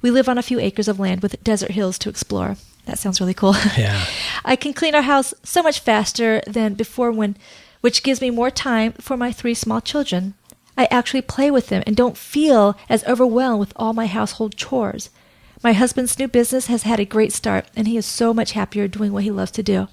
We 0.00 0.10
live 0.10 0.28
on 0.28 0.38
a 0.38 0.42
few 0.42 0.58
acres 0.60 0.88
of 0.88 1.00
land 1.00 1.20
with 1.20 1.42
desert 1.42 1.72
hills 1.72 1.98
to 1.98 2.08
explore. 2.08 2.56
That 2.86 2.98
sounds 2.98 3.20
really 3.20 3.34
cool. 3.34 3.54
Yeah. 3.76 4.06
I 4.44 4.56
can 4.56 4.72
clean 4.72 4.94
our 4.94 5.02
house 5.02 5.34
so 5.42 5.62
much 5.62 5.80
faster 5.80 6.40
than 6.46 6.74
before 6.74 7.12
when 7.12 7.36
which 7.82 8.02
gives 8.02 8.20
me 8.20 8.30
more 8.30 8.50
time 8.50 8.92
for 8.94 9.16
my 9.16 9.30
three 9.30 9.54
small 9.54 9.80
children. 9.80 10.34
I 10.76 10.86
actually 10.90 11.22
play 11.22 11.50
with 11.50 11.68
them 11.68 11.82
and 11.86 11.94
don't 11.94 12.16
feel 12.16 12.76
as 12.88 13.04
overwhelmed 13.04 13.60
with 13.60 13.72
all 13.76 13.92
my 13.92 14.06
household 14.06 14.56
chores. 14.56 15.10
My 15.62 15.72
husband's 15.72 16.18
new 16.18 16.28
business 16.28 16.66
has 16.66 16.82
had 16.82 17.00
a 17.00 17.04
great 17.04 17.32
start 17.32 17.66
and 17.76 17.86
he 17.86 17.96
is 17.96 18.06
so 18.06 18.32
much 18.32 18.52
happier 18.52 18.88
doing 18.88 19.12
what 19.12 19.24
he 19.24 19.30
loves 19.30 19.52
to 19.52 19.62
do. 19.62 19.88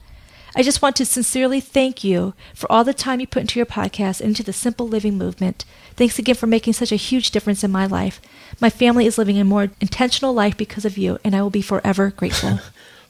I 0.56 0.62
just 0.62 0.82
want 0.84 0.96
to 0.98 1.06
sincerely 1.06 1.60
thank 1.60 2.04
you 2.04 2.36
for 2.54 2.72
all 2.72 2.84
the 2.84 2.94
time 2.94 3.20
you 3.20 3.26
put 3.26 3.42
into 3.42 3.60
your 3.60 3.66
podcast 3.66 4.22
and 4.22 4.30
into 4.30 4.44
the 4.44 4.54
simple 4.54 4.88
living 4.88 5.18
movement. 5.18 5.66
Thanks 5.96 6.20
again 6.20 6.36
for 6.36 6.46
making 6.46 6.74
such 6.74 6.92
a 6.92 6.96
huge 6.96 7.32
difference 7.32 7.64
in 7.64 7.72
my 7.72 7.88
life. 7.88 8.22
My 8.62 8.70
family 8.70 9.08
is 9.08 9.18
living 9.18 9.40
a 9.40 9.44
more 9.44 9.70
intentional 9.82 10.32
life 10.32 10.56
because 10.56 10.86
of 10.86 10.98
you, 10.98 11.18
and 11.24 11.36
I 11.36 11.42
will 11.42 11.50
be 11.50 11.64
forever 11.64 12.12
grateful. 12.12 12.60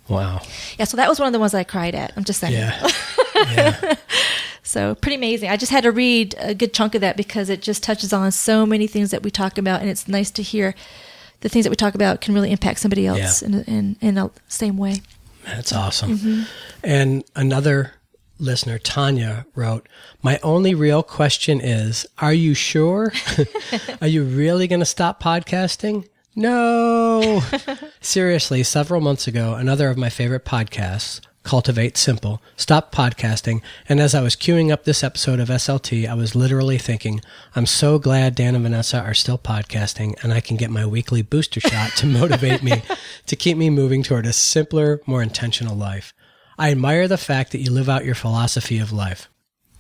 Wow. 0.09 0.41
yeah, 0.77 0.85
so 0.85 0.97
that 0.97 1.07
was 1.09 1.19
one 1.19 1.27
of 1.27 1.33
the 1.33 1.39
ones 1.39 1.53
I 1.53 1.63
cried 1.63 1.95
at. 1.95 2.11
I'm 2.17 2.23
just 2.23 2.39
saying. 2.39 2.53
Yeah. 2.53 2.87
yeah. 3.35 3.95
So 4.63 4.95
pretty 4.95 5.15
amazing. 5.15 5.49
I 5.49 5.57
just 5.57 5.71
had 5.71 5.83
to 5.83 5.91
read 5.91 6.35
a 6.39 6.53
good 6.55 6.73
chunk 6.73 6.95
of 6.95 7.01
that 7.01 7.15
because 7.17 7.49
it 7.49 7.61
just 7.61 7.83
touches 7.83 8.11
on 8.13 8.31
so 8.31 8.65
many 8.65 8.87
things 8.87 9.11
that 9.11 9.23
we 9.23 9.31
talk 9.31 9.57
about, 9.57 9.81
and 9.81 9.89
it's 9.89 10.07
nice 10.07 10.31
to 10.31 10.41
hear 10.43 10.73
the 11.41 11.49
things 11.49 11.65
that 11.65 11.69
we 11.69 11.75
talk 11.75 11.95
about 11.95 12.21
can 12.21 12.33
really 12.33 12.51
impact 12.51 12.79
somebody 12.79 13.05
else 13.05 13.41
Yeah. 13.41 13.47
in, 13.49 13.63
in 13.65 13.95
in 14.01 14.15
the 14.15 14.31
same 14.47 14.77
way. 14.77 15.01
That's 15.45 15.73
awesome. 15.73 16.17
Mm-hmm. 16.17 16.43
And 16.83 17.23
another 17.35 17.91
listener, 18.39 18.79
Tanya, 18.79 19.45
wrote, 19.55 19.87
My 20.21 20.39
only 20.43 20.73
real 20.73 21.03
question 21.03 21.59
is 21.61 22.05
Are 22.19 22.33
you 22.33 22.53
sure? 22.53 23.11
Are 24.01 24.07
you 24.07 24.23
really 24.23 24.67
going 24.67 24.79
to 24.79 24.85
stop 24.85 25.21
podcasting? 25.21 26.07
No. 26.35 27.41
Seriously, 28.01 28.63
several 28.63 29.01
months 29.01 29.27
ago, 29.27 29.53
another 29.53 29.89
of 29.89 29.97
my 29.97 30.09
favorite 30.09 30.45
podcasts, 30.45 31.21
Cultivate 31.43 31.95
Simple, 31.95 32.41
stopped 32.55 32.95
podcasting. 32.95 33.61
And 33.87 33.99
as 33.99 34.15
I 34.15 34.21
was 34.21 34.35
queuing 34.35 34.71
up 34.71 34.83
this 34.83 35.03
episode 35.03 35.39
of 35.39 35.49
SLT, 35.49 36.07
I 36.07 36.15
was 36.15 36.35
literally 36.35 36.77
thinking, 36.77 37.21
I'm 37.55 37.65
so 37.65 37.99
glad 37.99 38.33
Dan 38.33 38.55
and 38.55 38.63
Vanessa 38.63 38.99
are 38.99 39.13
still 39.13 39.37
podcasting 39.37 40.15
and 40.23 40.33
I 40.33 40.39
can 40.39 40.57
get 40.57 40.71
my 40.71 40.85
weekly 40.85 41.21
booster 41.21 41.59
shot 41.59 41.91
to 41.97 42.07
motivate 42.07 42.63
me 42.63 42.81
to 43.27 43.35
keep 43.35 43.57
me 43.57 43.69
moving 43.69 44.01
toward 44.01 44.25
a 44.25 44.33
simpler, 44.33 45.01
more 45.05 45.21
intentional 45.21 45.75
life. 45.75 46.13
I 46.57 46.71
admire 46.71 47.07
the 47.07 47.17
fact 47.17 47.51
that 47.51 47.59
you 47.59 47.71
live 47.71 47.89
out 47.89 48.05
your 48.05 48.15
philosophy 48.15 48.79
of 48.79 48.91
life. 48.91 49.29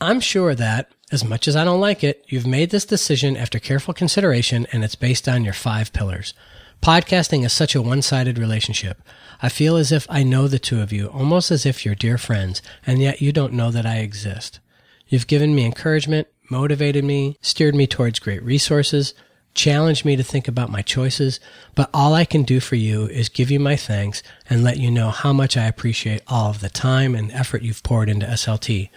I'm 0.03 0.19
sure 0.19 0.53
that, 0.53 0.91
as 1.11 1.23
much 1.23 1.47
as 1.47 1.55
I 1.55 1.63
don't 1.63 1.79
like 1.79 2.03
it, 2.03 2.25
you've 2.27 2.45
made 2.45 2.71
this 2.71 2.85
decision 2.85 3.37
after 3.37 3.57
careful 3.57 3.93
consideration 3.93 4.67
and 4.71 4.83
it's 4.83 4.95
based 4.95 5.29
on 5.29 5.43
your 5.43 5.53
five 5.53 5.93
pillars. 5.93 6.33
Podcasting 6.81 7.45
is 7.45 7.53
such 7.53 7.75
a 7.75 7.81
one 7.81 8.01
sided 8.01 8.37
relationship. 8.37 9.01
I 9.41 9.47
feel 9.47 9.77
as 9.77 9.93
if 9.93 10.05
I 10.09 10.23
know 10.23 10.49
the 10.49 10.59
two 10.59 10.81
of 10.81 10.91
you, 10.91 11.07
almost 11.07 11.51
as 11.51 11.65
if 11.65 11.85
you're 11.85 11.95
dear 11.95 12.17
friends, 12.17 12.61
and 12.85 12.99
yet 12.99 13.21
you 13.21 13.31
don't 13.31 13.53
know 13.53 13.71
that 13.71 13.85
I 13.85 13.99
exist. 13.99 14.59
You've 15.07 15.27
given 15.27 15.55
me 15.55 15.65
encouragement, 15.65 16.27
motivated 16.49 17.05
me, 17.05 17.37
steered 17.41 17.73
me 17.73 17.87
towards 17.87 18.19
great 18.19 18.43
resources, 18.43 19.13
challenged 19.53 20.03
me 20.03 20.17
to 20.17 20.23
think 20.23 20.49
about 20.49 20.69
my 20.69 20.81
choices, 20.81 21.39
but 21.75 21.89
all 21.93 22.13
I 22.13 22.25
can 22.25 22.43
do 22.43 22.59
for 22.59 22.75
you 22.75 23.07
is 23.07 23.29
give 23.29 23.49
you 23.49 23.59
my 23.59 23.77
thanks 23.77 24.21
and 24.49 24.63
let 24.63 24.77
you 24.77 24.91
know 24.91 25.09
how 25.09 25.31
much 25.31 25.55
I 25.55 25.67
appreciate 25.67 26.23
all 26.27 26.49
of 26.49 26.59
the 26.59 26.69
time 26.69 27.15
and 27.15 27.31
effort 27.31 27.61
you've 27.61 27.83
poured 27.83 28.09
into 28.09 28.25
SLT. 28.25 28.89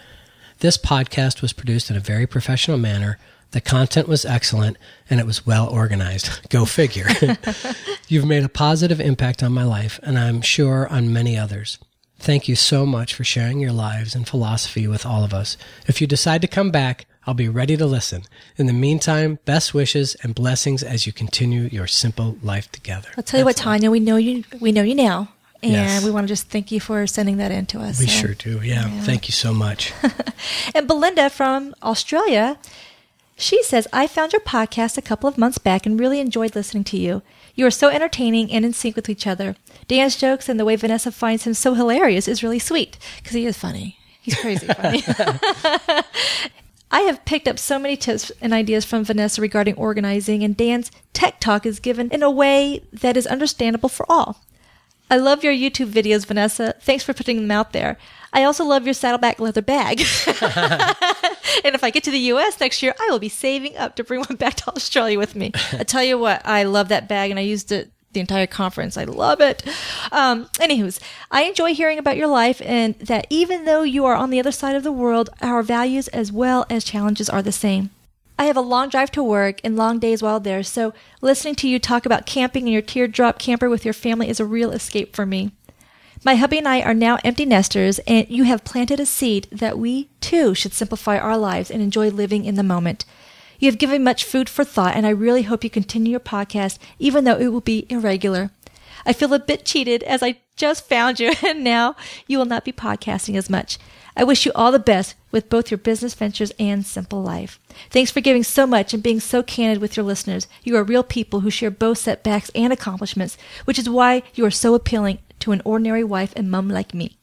This 0.59 0.77
podcast 0.77 1.43
was 1.43 1.53
produced 1.53 1.91
in 1.91 1.95
a 1.95 1.99
very 1.99 2.25
professional 2.25 2.79
manner. 2.79 3.19
The 3.51 3.61
content 3.61 4.07
was 4.07 4.25
excellent 4.25 4.77
and 5.07 5.19
it 5.19 5.25
was 5.25 5.45
well 5.45 5.69
organized. 5.69 6.49
Go 6.49 6.65
figure. 6.65 7.07
You've 8.07 8.25
made 8.25 8.43
a 8.43 8.49
positive 8.49 8.99
impact 8.99 9.43
on 9.43 9.53
my 9.53 9.63
life 9.63 9.99
and 10.01 10.17
I'm 10.17 10.41
sure 10.41 10.87
on 10.87 11.13
many 11.13 11.37
others. 11.37 11.77
Thank 12.19 12.47
you 12.47 12.55
so 12.55 12.87
much 12.87 13.13
for 13.13 13.23
sharing 13.23 13.59
your 13.59 13.71
lives 13.71 14.15
and 14.15 14.27
philosophy 14.27 14.87
with 14.87 15.05
all 15.05 15.23
of 15.23 15.33
us. 15.33 15.55
If 15.85 16.01
you 16.01 16.07
decide 16.07 16.41
to 16.41 16.47
come 16.47 16.71
back, 16.71 17.05
I'll 17.27 17.35
be 17.35 17.49
ready 17.49 17.77
to 17.77 17.85
listen. 17.85 18.23
In 18.55 18.65
the 18.65 18.73
meantime, 18.73 19.37
best 19.45 19.75
wishes 19.75 20.15
and 20.23 20.33
blessings 20.33 20.81
as 20.81 21.05
you 21.05 21.13
continue 21.13 21.63
your 21.63 21.85
simple 21.85 22.37
life 22.41 22.71
together. 22.71 23.09
I'll 23.17 23.23
tell 23.23 23.39
you 23.39 23.45
what, 23.45 23.57
Tanya, 23.57 23.91
we 23.91 23.99
know 23.99 24.15
you. 24.15 24.45
We 24.59 24.71
know 24.71 24.81
you 24.81 24.95
now, 24.95 25.29
and 25.63 25.71
Yes. 25.73 26.03
we 26.03 26.11
want 26.11 26.25
to 26.27 26.31
just 26.31 26.49
thank 26.49 26.71
you 26.71 26.79
for 26.79 27.05
sending 27.07 27.37
that 27.37 27.51
in 27.51 27.65
to 27.67 27.79
us. 27.79 27.99
We 27.99 28.07
So- 28.07 28.27
sure 28.27 28.33
do. 28.33 28.61
Yeah. 28.63 28.89
Thank 29.01 29.27
you 29.27 29.33
so 29.33 29.53
much. 29.53 29.93
And 30.75 30.87
Belinda 30.87 31.29
from 31.29 31.73
Australia, 31.81 32.57
she 33.35 33.63
says, 33.63 33.87
I 33.91 34.05
found 34.07 34.33
your 34.33 34.41
podcast 34.41 34.97
a 34.97 35.01
couple 35.01 35.27
of 35.27 35.37
months 35.37 35.57
back 35.57 35.85
and 35.85 35.99
really 35.99 36.19
enjoyed 36.19 36.55
listening 36.55 36.83
to 36.85 36.97
you. 36.97 37.21
You 37.55 37.65
are 37.65 37.71
so 37.71 37.89
entertaining 37.89 38.51
and 38.51 38.63
in 38.63 38.73
sync 38.73 38.95
with 38.95 39.09
each 39.09 39.25
other. 39.25 39.55
Dan's 39.87 40.15
jokes 40.15 40.47
and 40.47 40.59
the 40.59 40.65
way 40.65 40.75
Vanessa 40.75 41.11
finds 41.11 41.45
him 41.45 41.53
so 41.55 41.73
hilarious 41.73 42.27
is 42.27 42.43
really 42.43 42.59
sweet 42.59 42.97
because 43.17 43.33
he 43.35 43.45
is 43.47 43.57
funny. 43.57 43.97
He's 44.21 44.35
crazy 44.35 44.67
funny. 44.67 45.03
I 46.89 47.01
have 47.01 47.25
picked 47.25 47.47
up 47.47 47.59
so 47.59 47.77
many 47.79 47.97
tips 47.97 48.31
and 48.41 48.53
ideas 48.53 48.85
from 48.85 49.03
Vanessa 49.03 49.41
regarding 49.41 49.75
organizing, 49.75 50.41
and 50.43 50.55
Dan's 50.55 50.89
tech 51.13 51.39
talk 51.41 51.65
is 51.65 51.79
given 51.79 52.09
in 52.11 52.23
a 52.23 52.31
way 52.31 52.83
that 52.93 53.17
is 53.17 53.27
understandable 53.27 53.89
for 53.89 54.05
all. 54.09 54.41
I 55.09 55.17
love 55.17 55.43
your 55.43 55.53
YouTube 55.53 55.91
videos, 55.91 56.25
Vanessa. 56.25 56.73
Thanks 56.81 57.03
for 57.03 57.13
putting 57.13 57.37
them 57.37 57.51
out 57.51 57.73
there. 57.73 57.97
I 58.33 58.43
also 58.43 58.65
love 58.65 58.85
your 58.85 58.93
saddleback 58.93 59.39
leather 59.39 59.61
bag. 59.61 59.99
and 61.63 61.75
if 61.75 61.83
I 61.83 61.89
get 61.91 62.03
to 62.03 62.11
the 62.11 62.19
US 62.19 62.59
next 62.59 62.83
year, 62.83 62.93
I 62.99 63.09
will 63.09 63.19
be 63.19 63.29
saving 63.29 63.77
up 63.77 63.95
to 63.95 64.03
bring 64.03 64.19
one 64.21 64.35
back 64.35 64.55
to 64.55 64.69
Australia 64.75 65.17
with 65.17 65.35
me. 65.35 65.51
I 65.73 65.83
tell 65.83 66.03
you 66.03 66.17
what, 66.17 66.41
I 66.45 66.63
love 66.63 66.89
that 66.89 67.07
bag 67.07 67.31
and 67.31 67.39
I 67.39 67.43
used 67.43 67.71
it 67.71 67.91
the 68.13 68.19
entire 68.19 68.47
conference. 68.47 68.97
I 68.97 69.03
love 69.03 69.41
it. 69.41 69.63
Um, 70.11 70.45
anywho's, 70.55 70.99
I 71.29 71.43
enjoy 71.43 71.73
hearing 71.73 71.99
about 71.99 72.17
your 72.17 72.27
life 72.27 72.61
and 72.65 72.97
that 72.99 73.27
even 73.29 73.65
though 73.65 73.83
you 73.83 74.05
are 74.05 74.15
on 74.15 74.29
the 74.29 74.39
other 74.39 74.51
side 74.51 74.75
of 74.75 74.83
the 74.83 74.91
world, 74.91 75.29
our 75.41 75.61
values 75.61 76.07
as 76.09 76.31
well 76.31 76.65
as 76.69 76.83
challenges 76.83 77.29
are 77.29 77.41
the 77.41 77.51
same. 77.51 77.91
I 78.39 78.45
have 78.45 78.57
a 78.57 78.61
long 78.61 78.89
drive 78.89 79.11
to 79.11 79.23
work 79.23 79.59
and 79.63 79.75
long 79.75 79.97
days 79.97 80.21
while 80.21 80.39
there, 80.39 80.61
so 80.61 80.93
listening 81.21 81.55
to 81.55 81.67
you 81.67 81.79
talk 81.79 82.05
about 82.05 82.27
camping 82.27 82.67
in 82.67 82.73
your 82.73 82.83
teardrop 82.83 83.39
camper 83.39 83.67
with 83.67 83.83
your 83.83 83.95
family 83.95 84.29
is 84.29 84.39
a 84.39 84.45
real 84.45 84.71
escape 84.71 85.15
for 85.15 85.25
me. 85.25 85.51
My 86.23 86.35
hubby 86.35 86.59
and 86.59 86.67
I 86.67 86.81
are 86.81 86.93
now 86.93 87.17
empty 87.23 87.45
nesters, 87.45 87.99
and 87.99 88.29
you 88.29 88.43
have 88.43 88.63
planted 88.63 88.99
a 88.99 89.05
seed 89.05 89.47
that 89.51 89.79
we 89.79 90.09
too 90.21 90.53
should 90.53 90.73
simplify 90.73 91.17
our 91.17 91.37
lives 91.37 91.71
and 91.71 91.81
enjoy 91.81 92.09
living 92.09 92.45
in 92.45 92.55
the 92.55 92.63
moment. 92.63 93.05
You 93.59 93.69
have 93.71 93.79
given 93.79 94.03
much 94.03 94.23
food 94.23 94.49
for 94.49 94.63
thought, 94.63 94.95
and 94.95 95.07
I 95.07 95.11
really 95.11 95.43
hope 95.43 95.63
you 95.63 95.69
continue 95.69 96.11
your 96.11 96.19
podcast, 96.19 96.77
even 96.99 97.23
though 97.23 97.37
it 97.37 97.47
will 97.47 97.61
be 97.61 97.87
irregular. 97.89 98.51
I 99.03 99.13
feel 99.13 99.33
a 99.33 99.39
bit 99.39 99.65
cheated 99.65 100.03
as 100.03 100.21
I 100.21 100.37
just 100.55 100.87
found 100.87 101.19
you, 101.19 101.33
and 101.45 101.63
now 101.63 101.95
you 102.27 102.37
will 102.37 102.45
not 102.45 102.65
be 102.65 102.71
podcasting 102.71 103.35
as 103.35 103.49
much. 103.49 103.79
I 104.17 104.23
wish 104.23 104.47
you 104.47 104.51
all 104.55 104.71
the 104.71 104.79
best 104.79 105.13
with 105.31 105.47
both 105.47 105.69
your 105.69 105.77
business 105.77 106.15
ventures 106.15 106.51
and 106.59 106.83
simple 106.83 107.21
life. 107.21 107.59
Thanks 107.91 108.09
for 108.09 108.19
giving 108.19 108.43
so 108.43 108.65
much 108.65 108.91
and 108.91 109.03
being 109.03 109.19
so 109.19 109.43
candid 109.43 109.79
with 109.79 109.95
your 109.95 110.03
listeners. 110.03 110.47
You 110.63 110.75
are 110.75 110.83
real 110.83 111.03
people 111.03 111.41
who 111.41 111.51
share 111.51 111.69
both 111.69 111.99
setbacks 111.99 112.49
and 112.55 112.73
accomplishments, 112.73 113.37
which 113.65 113.77
is 113.77 113.87
why 113.87 114.23
you 114.33 114.43
are 114.43 114.51
so 114.51 114.73
appealing 114.73 115.19
to 115.41 115.51
an 115.51 115.61
ordinary 115.63 116.03
wife 116.03 116.33
and 116.35 116.49
mum 116.49 116.67
like 116.67 116.95
me. 116.95 117.15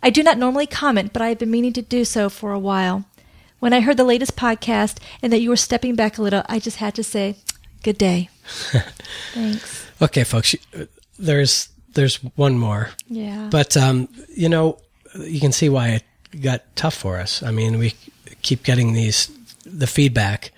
I 0.00 0.10
do 0.10 0.22
not 0.22 0.38
normally 0.38 0.68
comment, 0.68 1.12
but 1.12 1.22
I 1.22 1.30
have 1.30 1.40
been 1.40 1.50
meaning 1.50 1.72
to 1.72 1.82
do 1.82 2.04
so 2.04 2.28
for 2.28 2.52
a 2.52 2.58
while. 2.58 3.04
When 3.58 3.72
I 3.72 3.80
heard 3.80 3.96
the 3.96 4.04
latest 4.04 4.36
podcast 4.36 4.98
and 5.20 5.32
that 5.32 5.40
you 5.40 5.50
were 5.50 5.56
stepping 5.56 5.96
back 5.96 6.18
a 6.18 6.22
little, 6.22 6.44
I 6.48 6.60
just 6.60 6.76
had 6.76 6.94
to 6.94 7.02
say, 7.02 7.34
good 7.82 7.98
day. 7.98 8.28
Thanks. 9.34 9.86
Okay, 10.00 10.22
folks, 10.22 10.54
there's 11.18 11.68
there's 11.94 12.22
one 12.36 12.56
more. 12.56 12.90
Yeah. 13.08 13.48
But 13.50 13.76
um, 13.76 14.08
you 14.36 14.48
know, 14.48 14.78
you 15.18 15.40
can 15.40 15.50
see 15.50 15.68
why 15.68 15.88
it 15.88 16.04
got 16.40 16.64
tough 16.76 16.94
for 16.94 17.18
us. 17.18 17.42
I 17.42 17.50
mean, 17.50 17.78
we 17.78 17.94
keep 18.42 18.62
getting 18.62 18.92
these 18.92 19.30
the 19.64 19.86
feedback. 19.86 20.52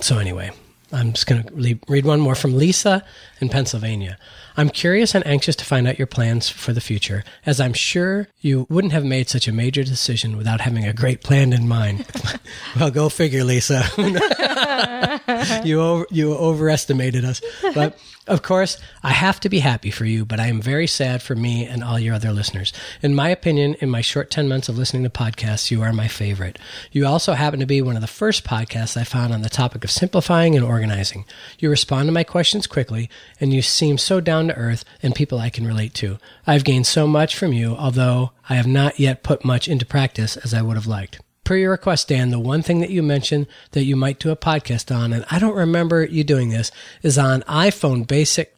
So 0.00 0.18
anyway, 0.18 0.50
I'm 0.92 1.12
just 1.12 1.26
going 1.26 1.42
to 1.42 1.78
read 1.88 2.04
one 2.04 2.20
more 2.20 2.34
from 2.34 2.56
Lisa 2.56 3.04
in 3.40 3.48
Pennsylvania. 3.48 4.18
I'm 4.56 4.70
curious 4.70 5.14
and 5.14 5.26
anxious 5.26 5.56
to 5.56 5.64
find 5.64 5.88
out 5.88 5.98
your 5.98 6.06
plans 6.06 6.48
for 6.48 6.72
the 6.72 6.80
future, 6.80 7.24
as 7.44 7.60
I'm 7.60 7.72
sure 7.72 8.28
you 8.40 8.66
wouldn't 8.70 8.92
have 8.92 9.04
made 9.04 9.28
such 9.28 9.48
a 9.48 9.52
major 9.52 9.82
decision 9.82 10.36
without 10.36 10.60
having 10.60 10.84
a 10.84 10.92
great 10.92 11.22
plan 11.22 11.52
in 11.52 11.66
mind. 11.66 12.06
well, 12.78 12.90
go 12.90 13.08
figure, 13.08 13.42
Lisa. 13.42 13.82
you 15.64 15.80
over, 15.80 16.06
you 16.10 16.34
overestimated 16.34 17.24
us. 17.24 17.40
But 17.74 17.98
of 18.26 18.42
course, 18.42 18.78
I 19.02 19.10
have 19.10 19.40
to 19.40 19.48
be 19.48 19.60
happy 19.60 19.90
for 19.90 20.04
you, 20.04 20.24
but 20.24 20.40
I 20.40 20.46
am 20.46 20.60
very 20.60 20.86
sad 20.86 21.22
for 21.22 21.34
me 21.34 21.66
and 21.66 21.84
all 21.84 21.98
your 21.98 22.14
other 22.14 22.32
listeners. 22.32 22.72
In 23.02 23.14
my 23.14 23.28
opinion, 23.28 23.74
in 23.80 23.90
my 23.90 24.00
short 24.00 24.30
10 24.30 24.48
months 24.48 24.68
of 24.68 24.78
listening 24.78 25.02
to 25.02 25.10
podcasts, 25.10 25.70
you 25.70 25.82
are 25.82 25.92
my 25.92 26.08
favorite. 26.08 26.58
You 26.92 27.06
also 27.06 27.34
happen 27.34 27.60
to 27.60 27.66
be 27.66 27.82
one 27.82 27.96
of 27.96 28.02
the 28.02 28.06
first 28.06 28.44
podcasts 28.44 28.96
I 28.96 29.04
found 29.04 29.32
on 29.32 29.42
the 29.42 29.48
topic 29.48 29.84
of 29.84 29.90
simplifying 29.90 30.54
and 30.56 30.64
organizing. 30.64 31.24
You 31.58 31.70
respond 31.70 32.06
to 32.08 32.12
my 32.12 32.24
questions 32.24 32.66
quickly, 32.66 33.10
and 33.40 33.52
you 33.52 33.62
seem 33.62 33.98
so 33.98 34.20
down 34.20 34.48
to 34.48 34.56
earth 34.56 34.84
and 35.02 35.14
people 35.14 35.38
I 35.38 35.50
can 35.50 35.66
relate 35.66 35.94
to. 35.94 36.18
I've 36.46 36.64
gained 36.64 36.86
so 36.86 37.06
much 37.06 37.36
from 37.36 37.52
you, 37.52 37.76
although 37.76 38.32
I 38.48 38.54
have 38.54 38.66
not 38.66 38.98
yet 38.98 39.22
put 39.22 39.44
much 39.44 39.68
into 39.68 39.86
practice 39.86 40.36
as 40.36 40.54
I 40.54 40.62
would 40.62 40.76
have 40.76 40.86
liked 40.86 41.20
per 41.44 41.56
your 41.56 41.70
request, 41.70 42.08
Dan, 42.08 42.30
the 42.30 42.38
one 42.38 42.62
thing 42.62 42.80
that 42.80 42.90
you 42.90 43.02
mentioned 43.02 43.46
that 43.72 43.84
you 43.84 43.96
might 43.96 44.18
do 44.18 44.30
a 44.30 44.36
podcast 44.36 44.94
on, 44.94 45.12
and 45.12 45.24
I 45.30 45.38
don't 45.38 45.56
remember 45.56 46.04
you 46.04 46.24
doing 46.24 46.48
this, 46.48 46.70
is 47.02 47.18
on 47.18 47.42
iPhone 47.42 48.06
basic 48.06 48.56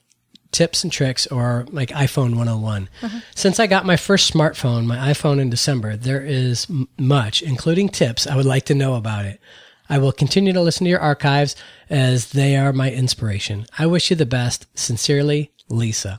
tips 0.53 0.85
and 0.85 0.92
tricks 0.92 1.27
or 1.27 1.66
like 1.70 1.90
iPhone 1.90 2.31
101. 2.31 2.88
Uh-huh. 3.03 3.20
Since 3.35 3.61
I 3.61 3.66
got 3.66 3.85
my 3.85 3.96
first 3.96 4.33
smartphone, 4.33 4.87
my 4.87 4.96
iPhone 4.96 5.38
in 5.38 5.51
December, 5.51 5.96
there 5.96 6.22
is 6.22 6.66
m- 6.70 6.88
much, 6.99 7.42
including 7.42 7.88
tips, 7.88 8.27
I 8.27 8.37
would 8.37 8.46
like 8.46 8.64
to 8.66 8.75
know 8.75 8.94
about 8.94 9.27
it. 9.27 9.40
I 9.88 9.99
will 9.99 10.12
continue 10.12 10.53
to 10.53 10.61
listen 10.61 10.85
to 10.85 10.90
your 10.90 11.01
archives 11.01 11.55
as 11.90 12.31
they 12.31 12.57
are 12.57 12.72
my 12.72 12.90
inspiration. 12.90 13.66
I 13.79 13.87
wish 13.87 14.11
you 14.11 14.16
the 14.16 14.27
best. 14.27 14.66
Sincerely, 14.75 15.53
Lisa. 15.68 16.18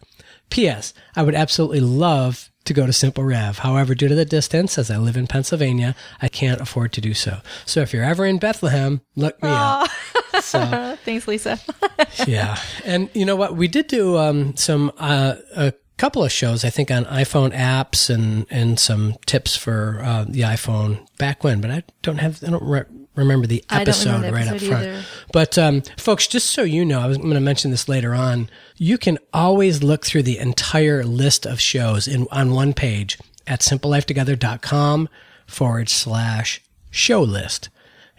P.S. 0.50 0.94
I 1.16 1.24
would 1.24 1.36
absolutely 1.36 1.82
love 1.82 2.50
to 2.68 2.74
go 2.74 2.86
to 2.86 2.94
Simple 2.94 3.24
Rev. 3.24 3.60
However, 3.60 3.96
due 3.96 4.08
to 4.08 4.16
the 4.16 4.26
distance, 4.26 4.78
as 4.78 4.92
I 4.92 4.98
live 4.98 5.18
in 5.18 5.28
Pennsylvania, 5.28 5.96
I 6.22 6.28
can't 6.28 6.62
afford 6.62 6.94
to 6.94 7.02
do 7.02 7.14
so. 7.14 7.40
So 7.66 7.82
if 7.82 7.94
you're 7.94 8.04
ever 8.04 8.26
in 8.26 8.38
Bethlehem, 8.38 9.02
look 9.16 9.42
me 9.42 9.50
up. 9.50 9.90
So, 10.42 10.98
Thanks, 11.04 11.28
Lisa. 11.28 11.60
yeah, 12.28 12.58
and 12.86 13.10
you 13.14 13.26
know 13.26 13.36
what? 13.36 13.56
We 13.56 13.68
did 13.68 13.88
do 13.88 14.18
um, 14.18 14.56
some 14.56 14.92
uh, 14.98 15.36
a 15.56 15.74
couple 15.98 16.24
of 16.24 16.32
shows, 16.32 16.64
I 16.64 16.70
think, 16.70 16.92
on 16.92 17.06
iPhone 17.06 17.54
apps 17.54 18.14
and 18.14 18.46
and 18.50 18.80
some 18.80 19.16
tips 19.26 19.56
for 19.56 20.02
uh, 20.04 20.26
the 20.28 20.42
iPhone 20.42 21.08
back 21.18 21.44
when, 21.44 21.60
but 21.60 21.72
I 21.72 21.84
don't 22.04 22.18
have 22.18 22.44
I 22.44 22.52
don't 22.52 22.64
re- 22.64 22.84
remember 23.18 23.48
the 23.48 23.64
episode 23.70 24.22
remember 24.22 24.28
the 24.28 24.34
right 24.34 24.48
episode 24.48 24.66
up 24.66 24.70
front. 24.70 24.88
either. 24.88 25.04
But 25.34 25.58
um, 25.58 25.82
folks, 25.98 26.28
just 26.28 26.50
so 26.52 26.64
you 26.64 26.86
know, 26.86 27.02
I 27.02 27.08
was 27.08 27.18
going 27.18 27.34
to 27.34 27.40
mention 27.40 27.72
this 27.72 27.90
later 27.90 28.14
on. 28.14 28.50
You 28.78 28.98
can 28.98 29.18
always 29.34 29.84
look 29.84 30.06
through 30.06 30.24
the 30.24 30.38
entire 30.38 31.04
list 31.04 31.46
of 31.46 31.60
shows 31.60 32.08
in 32.08 32.28
on 32.32 32.52
one 32.52 32.74
page 32.74 33.18
at 33.46 33.62
simplelifetogether.com 33.62 35.10
forward 35.46 35.90
slash 35.90 36.62
show 36.92 37.22
list. 37.22 37.70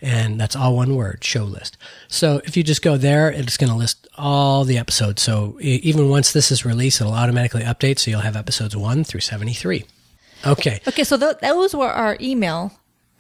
And 0.01 0.41
that's 0.41 0.55
all 0.55 0.77
one 0.77 0.95
word, 0.95 1.25
show 1.25 1.43
list. 1.43 1.77
So 2.07 2.41
if 2.45 2.57
you 2.57 2.63
just 2.63 2.83
go 2.83 2.97
there, 2.97 3.31
it's 3.31 3.57
going 3.57 3.71
to 3.71 3.77
list 3.77 4.07
all 4.17 4.65
the 4.65 4.79
episodes. 4.79 5.23
So 5.23 5.59
even 5.61 6.09
once 6.09 6.33
this 6.33 6.53
is 6.53 6.65
released, 6.65 7.01
it'll 7.01 7.15
automatically 7.15 7.63
update. 7.63 7.99
So 7.99 8.11
you'll 8.13 8.21
have 8.21 8.37
episodes 8.37 8.77
one 8.77 9.03
through 9.03 9.21
73. 9.23 9.85
Okay. 10.47 10.81
Okay, 10.87 11.03
so 11.03 11.17
th- 11.17 11.39
those 11.43 11.75
were 11.75 11.91
our 11.91 12.17
email 12.21 12.73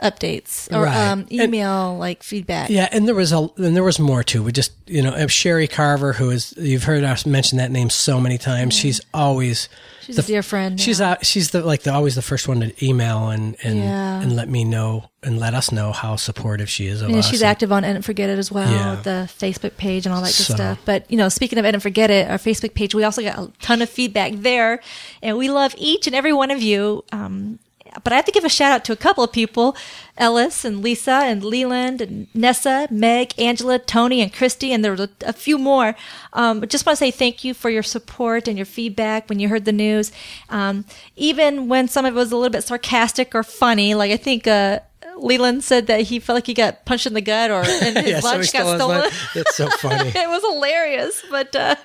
updates 0.03 0.73
or 0.73 0.85
Right. 0.85 0.97
um, 0.97 1.21
And- 1.31 1.33
email 1.33 1.97
like 1.99 2.23
feedback. 2.23 2.71
Yeah, 2.71 2.89
and 2.93 3.07
there 3.09 3.15
was 3.15 3.33
a 3.33 3.49
and 3.57 3.75
there 3.77 3.85
was 3.85 3.99
more 3.99 4.23
too. 4.23 4.43
We 4.43 4.53
just 4.53 4.73
you 4.87 5.03
know 5.03 5.27
Sherry 5.27 5.67
Carver, 5.69 6.13
who 6.15 6.31
is 6.31 6.55
you've 6.57 6.85
heard 6.85 7.05
us 7.05 7.27
mention 7.27 7.59
that 7.59 7.71
name 7.71 7.91
so 7.91 8.21
many 8.21 8.39
times. 8.39 8.75
She's 8.75 9.01
always 9.13 9.69
She's 10.07 10.17
the- 10.17 10.23
a 10.23 10.25
dear 10.27 10.43
friend. 10.43 10.81
She's 10.81 11.01
yeah. 11.01 11.11
out. 11.11 11.27
She's 11.27 11.51
the 11.51 11.63
like 11.63 11.83
the 11.83 11.93
always 11.93 12.15
the 12.15 12.23
first 12.23 12.47
one 12.49 12.61
to 12.61 12.85
email 12.85 13.29
and 13.31 13.57
and 13.63 13.79
Yeah. 13.79 14.21
and 14.23 14.35
let 14.37 14.49
me 14.49 14.65
know 14.65 15.11
and 15.23 15.39
let 15.41 15.53
us 15.53 15.73
know 15.73 15.91
how 15.93 16.15
supportive 16.17 16.71
she 16.71 16.87
is 16.87 17.03
of 17.03 17.09
And 17.09 17.19
us. 17.19 17.29
she's 17.29 17.43
active 17.43 17.73
on 17.73 17.83
Edit 17.83 17.97
and 17.97 18.05
Forget 18.05 18.31
It 18.31 18.39
as 18.39 18.53
well, 18.53 18.71
Yeah. 18.71 18.97
the 19.03 19.29
Facebook 19.41 19.77
page 19.77 20.07
and 20.07 20.15
all 20.15 20.21
that 20.23 20.29
good 20.29 20.47
So- 20.47 20.55
stuff. 20.55 20.79
But, 20.85 21.05
you 21.11 21.17
know, 21.19 21.29
speaking 21.29 21.59
of 21.59 21.65
Edit 21.65 21.75
and 21.75 21.83
Forget 21.83 22.09
It, 22.09 22.31
our 22.31 22.39
Facebook 22.39 22.73
page, 22.75 22.95
we 22.95 23.03
also 23.03 23.21
got 23.23 23.37
a 23.37 23.51
ton 23.61 23.83
of 23.83 23.91
feedback 23.91 24.33
there. 24.37 24.79
And 25.21 25.37
we 25.37 25.51
love 25.51 25.75
each 25.77 26.07
and 26.07 26.15
every 26.15 26.33
one 26.33 26.53
of 26.53 26.63
you. 26.63 27.05
Um, 27.11 27.59
but 28.05 28.12
I 28.12 28.16
have 28.16 28.24
to 28.24 28.33
give 28.33 28.44
a 28.44 28.48
shout 28.48 28.72
out 28.72 28.85
to 28.87 28.92
a 28.92 28.96
couple 28.96 29.24
of 29.24 29.33
people 29.33 29.77
Ellis 30.16 30.64
and 30.64 30.83
Lisa 30.83 31.12
and 31.12 31.44
Leland 31.44 32.01
and 32.01 32.27
Nessa, 32.35 32.88
Meg, 32.90 33.33
Angela, 33.38 33.79
Tony, 33.79 34.20
and 34.20 34.33
Christy. 34.33 34.72
And 34.72 34.85
there 34.85 34.94
were 34.94 35.09
a, 35.24 35.33
few 35.33 35.59
more. 35.59 35.94
Um, 36.33 36.66
just 36.66 36.85
want 36.85 36.98
to 36.98 37.05
say 37.05 37.11
thank 37.11 37.44
you 37.44 37.55
for 37.55 37.70
your 37.70 37.83
support 37.83 38.48
and 38.48 38.59
your 38.59 38.66
feedback 38.66 39.29
when 39.29 39.38
you 39.38 39.48
heard 39.48 39.64
the 39.64 39.72
news. 39.72 40.11
Um, 40.51 40.85
even 41.16 41.68
when 41.68 41.88
some 41.88 42.05
of 42.05 42.14
it 42.14 42.18
was 42.18 42.33
a 42.33 42.37
little 42.37 42.51
bit 42.51 42.64
sarcastic 42.64 43.35
or 43.35 43.42
funny, 43.42 43.94
like 43.94 44.11
I 44.11 44.16
think, 44.16 44.46
uh, 44.46 44.81
Leland 45.21 45.65
said 45.65 45.87
that 45.89 46.03
he 46.03 46.19
felt 46.19 46.37
like 46.37 46.47
he 46.47 46.55
got 46.55 46.85
punched 46.85 47.07
in 47.07 47.15
the 47.15 47.21
gut 47.21 47.51
or 47.51 47.63
and 47.63 47.97
his 47.99 48.09
yeah, 48.09 48.21
lunch 48.21 48.53
got 48.53 48.77
stolen. 48.77 49.01
lunch. 49.01 49.15
It's 49.35 49.57
so 49.57 49.69
funny. 49.71 50.09
it 50.15 50.29
was 50.29 50.43
hilarious, 50.43 51.23
but 51.31 51.55
uh, 51.55 51.77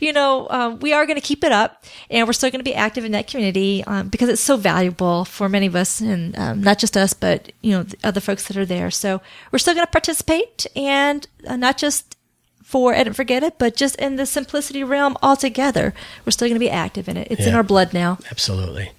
you 0.00 0.12
know, 0.12 0.46
um, 0.50 0.78
we 0.80 0.92
are 0.92 1.06
going 1.06 1.20
to 1.20 1.26
keep 1.26 1.44
it 1.44 1.52
up, 1.52 1.84
and 2.10 2.26
we're 2.26 2.32
still 2.32 2.50
going 2.50 2.60
to 2.60 2.64
be 2.64 2.74
active 2.74 3.04
in 3.04 3.12
that 3.12 3.26
community 3.26 3.84
um, 3.84 4.08
because 4.08 4.28
it's 4.28 4.42
so 4.42 4.56
valuable 4.56 5.24
for 5.24 5.48
many 5.48 5.66
of 5.66 5.76
us, 5.76 6.00
and 6.00 6.36
um, 6.38 6.60
not 6.62 6.78
just 6.78 6.96
us, 6.96 7.14
but 7.14 7.52
you 7.62 7.72
know, 7.72 7.82
the 7.82 7.96
other 8.04 8.20
folks 8.20 8.48
that 8.48 8.56
are 8.56 8.66
there. 8.66 8.90
So 8.90 9.20
we're 9.52 9.58
still 9.58 9.74
going 9.74 9.86
to 9.86 9.92
participate, 9.92 10.66
and 10.76 11.26
uh, 11.46 11.56
not 11.56 11.78
just 11.78 12.16
for 12.64 12.92
and 12.92 13.14
Forget 13.14 13.42
It, 13.42 13.58
but 13.58 13.76
just 13.76 13.94
in 13.96 14.16
the 14.16 14.26
simplicity 14.26 14.82
realm 14.82 15.16
altogether. 15.22 15.94
We're 16.24 16.32
still 16.32 16.48
going 16.48 16.56
to 16.56 16.60
be 16.60 16.70
active 16.70 17.08
in 17.08 17.16
it. 17.16 17.28
It's 17.30 17.46
in 17.46 17.54
our 17.54 17.62
blood 17.62 17.92
now. 17.92 18.18
Absolutely. 18.30 18.90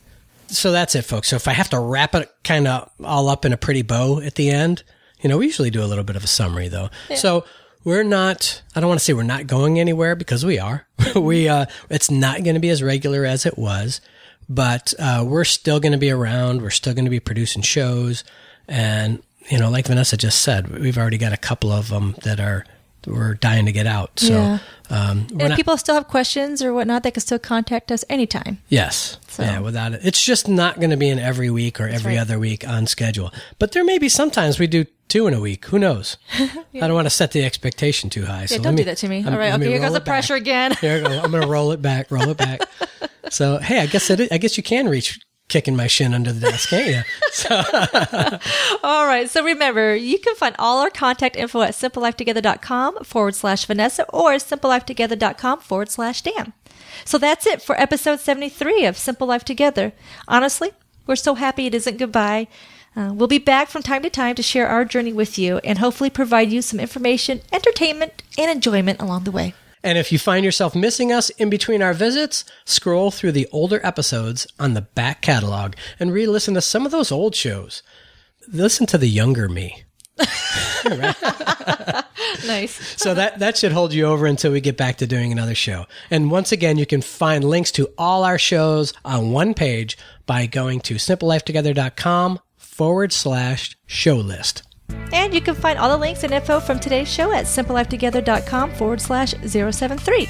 So 0.55 0.71
that's 0.71 0.95
it, 0.95 1.03
folks. 1.03 1.29
So 1.29 1.35
if 1.35 1.47
I 1.47 1.53
have 1.53 1.69
to 1.69 1.79
wrap 1.79 2.15
it 2.15 2.29
kind 2.43 2.67
of 2.67 2.89
all 3.03 3.29
up 3.29 3.45
in 3.45 3.53
a 3.53 3.57
pretty 3.57 3.81
bow 3.81 4.19
at 4.21 4.35
the 4.35 4.49
end, 4.49 4.83
you 5.21 5.29
know, 5.29 5.37
we 5.37 5.45
usually 5.45 5.69
do 5.69 5.83
a 5.83 5.85
little 5.85 6.03
bit 6.03 6.15
of 6.15 6.23
a 6.23 6.27
summary 6.27 6.67
though. 6.67 6.89
So 7.15 7.45
we're 7.83 8.03
not, 8.03 8.61
I 8.75 8.79
don't 8.79 8.89
want 8.89 8.99
to 8.99 9.03
say 9.03 9.13
we're 9.13 9.23
not 9.23 9.47
going 9.47 9.79
anywhere 9.79 10.15
because 10.15 10.45
we 10.45 10.59
are. 10.59 10.87
we, 11.15 11.47
uh, 11.47 11.65
it's 11.89 12.09
not 12.09 12.43
going 12.43 12.55
to 12.55 12.59
be 12.59 12.69
as 12.69 12.81
regular 12.81 13.25
as 13.25 13.45
it 13.45 13.57
was, 13.57 14.01
but, 14.49 14.93
uh, 14.99 15.23
we're 15.27 15.43
still 15.43 15.79
going 15.79 15.91
to 15.91 15.97
be 15.97 16.09
around. 16.09 16.61
We're 16.61 16.69
still 16.71 16.93
going 16.93 17.05
to 17.05 17.11
be 17.11 17.19
producing 17.19 17.61
shows. 17.61 18.23
And, 18.67 19.21
you 19.49 19.59
know, 19.59 19.69
like 19.69 19.87
Vanessa 19.87 20.17
just 20.17 20.41
said, 20.41 20.79
we've 20.79 20.97
already 20.97 21.19
got 21.19 21.33
a 21.33 21.37
couple 21.37 21.71
of 21.71 21.89
them 21.89 22.15
that 22.23 22.39
are, 22.39 22.65
we're 23.05 23.33
dying 23.35 23.65
to 23.65 23.71
get 23.71 23.87
out. 23.87 24.19
So, 24.19 24.33
Yeah. 24.33 24.57
um, 24.89 25.27
And 25.31 25.41
if 25.41 25.49
not- 25.49 25.55
people 25.55 25.77
still 25.77 25.95
have 25.95 26.07
questions 26.07 26.61
or 26.61 26.73
whatnot, 26.73 27.03
they 27.03 27.11
can 27.11 27.21
still 27.21 27.39
contact 27.39 27.91
us 27.91 28.03
anytime. 28.09 28.59
Yes. 28.69 29.17
So- 29.27 29.43
Yeah, 29.43 29.59
without 29.59 29.93
it. 29.93 30.01
It's 30.03 30.23
just 30.23 30.47
not 30.47 30.79
going 30.79 30.89
to 30.91 30.97
be 30.97 31.09
an 31.09 31.19
every 31.19 31.49
week 31.49 31.79
or 31.79 31.87
every 31.87 32.13
right. 32.13 32.21
other 32.21 32.39
week 32.39 32.67
on 32.67 32.87
schedule. 32.87 33.31
But 33.59 33.71
there 33.73 33.83
may 33.83 33.97
be 33.97 34.09
sometimes 34.09 34.59
we 34.59 34.67
do 34.67 34.85
two 35.07 35.27
in 35.27 35.33
a 35.33 35.39
week. 35.39 35.65
Who 35.65 35.77
knows? 35.79 36.17
I 36.33 36.49
don't 36.73 36.93
want 36.93 37.05
to 37.05 37.09
set 37.11 37.31
the 37.31 37.43
expectation 37.45 38.09
too 38.09 38.25
high. 38.25 38.45
So 38.47 38.55
Yeah, 38.55 38.59
let 38.59 38.63
don't 38.63 38.75
me- 38.75 38.81
do 38.81 38.85
that 38.85 38.97
to 38.97 39.07
me. 39.07 39.17
I'm- 39.23 39.33
All 39.33 39.39
right, 39.39 39.53
okay, 39.53 39.67
here 39.67 39.79
goes 39.79 39.91
the 39.91 39.97
it 39.97 39.99
back. 39.99 40.05
pressure 40.05 40.35
again. 40.35 40.73
Here. 40.81 41.03
I'm 41.05 41.31
going 41.31 41.43
to 41.43 41.47
roll 41.47 41.71
it 41.71 41.81
back, 41.81 42.09
roll 42.11 42.29
it 42.29 42.37
back. 42.37 42.61
So, 43.31 43.57
hey, 43.57 43.79
I 43.79 43.87
guess 43.87 44.07
it, 44.11 44.31
I 44.31 44.37
guess 44.37 44.55
you 44.55 44.61
can 44.61 44.87
reach 44.87 45.19
kicking 45.47 45.75
my 45.75 45.87
shin 45.87 46.13
under 46.13 46.31
the 46.31 46.39
desk, 46.39 46.69
can't 46.69 46.87
you? 46.87 47.01
So, 47.35 47.49
All 48.83 49.05
right. 49.05 49.29
So 49.29 49.43
remember, 49.43 49.93
you 49.93 50.19
can 50.19 50.35
find 50.35 50.55
all 50.57 50.79
our 50.79 50.89
contact 50.89 51.35
info 51.35 51.61
at 51.63 51.73
simplelifetogether.com 51.73 53.03
forward 53.03 53.35
slash 53.35 53.65
Vanessa 53.65 54.05
or 54.09 54.35
simplelifetogether.com 54.35 55.59
forward 55.59 55.89
slash 55.89 56.21
Dan. 56.21 56.53
So 57.03 57.17
that's 57.17 57.45
it 57.45 57.61
for 57.61 57.79
episode 57.79 58.21
73 58.21 58.85
of 58.85 58.97
Simple 58.97 59.27
Life 59.27 59.43
Together. 59.43 59.91
Honestly, 60.29 60.71
we're 61.05 61.17
so 61.17 61.35
happy 61.35 61.65
it 61.65 61.75
isn't 61.75 61.97
goodbye. 61.97 62.47
Uh, 62.95 63.11
we'll 63.13 63.27
be 63.27 63.37
back 63.37 63.67
from 63.67 63.83
time 63.83 64.01
to 64.03 64.09
time 64.09 64.35
to 64.35 64.41
share 64.43 64.69
our 64.69 64.85
journey 64.85 65.11
with 65.11 65.37
you 65.37 65.57
and 65.65 65.79
hopefully 65.79 66.09
provide 66.09 66.51
you 66.53 66.61
some 66.61 66.79
information, 66.79 67.41
entertainment, 67.51 68.23
and 68.37 68.49
enjoyment 68.49 69.01
along 69.01 69.25
the 69.25 69.31
way. 69.31 69.53
And 69.85 69.97
if 69.97 70.11
you 70.11 70.19
find 70.19 70.43
yourself 70.43 70.75
missing 70.75 71.13
us 71.13 71.29
in 71.31 71.49
between 71.49 71.81
our 71.81 71.93
visits, 71.93 72.43
scroll 72.65 73.11
through 73.11 73.31
the 73.31 73.47
older 73.51 73.79
episodes 73.85 74.47
on 74.59 74.73
the 74.73 74.81
back 74.81 75.21
catalog 75.21 75.75
and 75.99 76.11
re-listen 76.11 76.55
to 76.55 76.61
some 76.61 76.85
of 76.85 76.91
those 76.91 77.11
old 77.11 77.35
shows. 77.35 77.83
Listen 78.51 78.85
to 78.87 78.97
the 78.97 79.07
younger 79.07 79.47
me. 79.47 79.83
Nice. 82.45 82.95
So 83.05 83.13
that, 83.13 83.39
that 83.39 83.57
should 83.57 83.71
hold 83.71 83.93
you 83.93 84.05
over 84.05 84.25
until 84.25 84.51
we 84.51 84.61
get 84.61 84.77
back 84.77 84.97
to 84.97 85.07
doing 85.07 85.31
another 85.31 85.53
show. 85.53 85.85
And 86.09 86.31
once 86.31 86.51
again, 86.51 86.77
you 86.77 86.85
can 86.85 87.01
find 87.01 87.43
links 87.43 87.71
to 87.73 87.89
all 87.97 88.23
our 88.23 88.39
shows 88.39 88.93
on 89.03 89.31
one 89.31 89.53
page 89.53 89.97
by 90.25 90.47
going 90.47 90.79
to 90.81 90.95
simplelifetogether.com 90.95 92.39
forward 92.57 93.13
slash 93.13 93.77
show 93.85 94.15
list. 94.15 94.63
And 94.89 95.33
you 95.33 95.41
can 95.41 95.55
find 95.55 95.79
all 95.79 95.89
the 95.89 95.97
links 95.97 96.23
and 96.23 96.33
info 96.33 96.59
from 96.59 96.79
today's 96.79 97.07
show 97.07 97.31
at 97.31 97.45
simplelifetogether.com 97.45 98.73
forward 98.75 99.01
slash 99.01 99.33
073. 99.45 100.27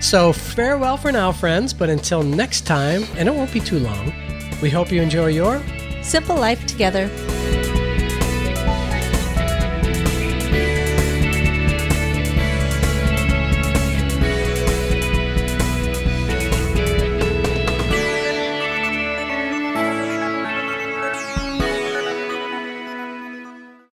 So 0.00 0.32
farewell 0.32 0.96
for 0.96 1.12
now, 1.12 1.32
friends, 1.32 1.72
but 1.72 1.88
until 1.88 2.22
next 2.22 2.66
time, 2.66 3.04
and 3.16 3.28
it 3.28 3.34
won't 3.34 3.52
be 3.52 3.60
too 3.60 3.78
long, 3.78 4.12
we 4.60 4.70
hope 4.70 4.90
you 4.90 5.00
enjoy 5.00 5.28
your 5.28 5.62
Simple 6.02 6.36
Life 6.36 6.66
Together. 6.66 7.10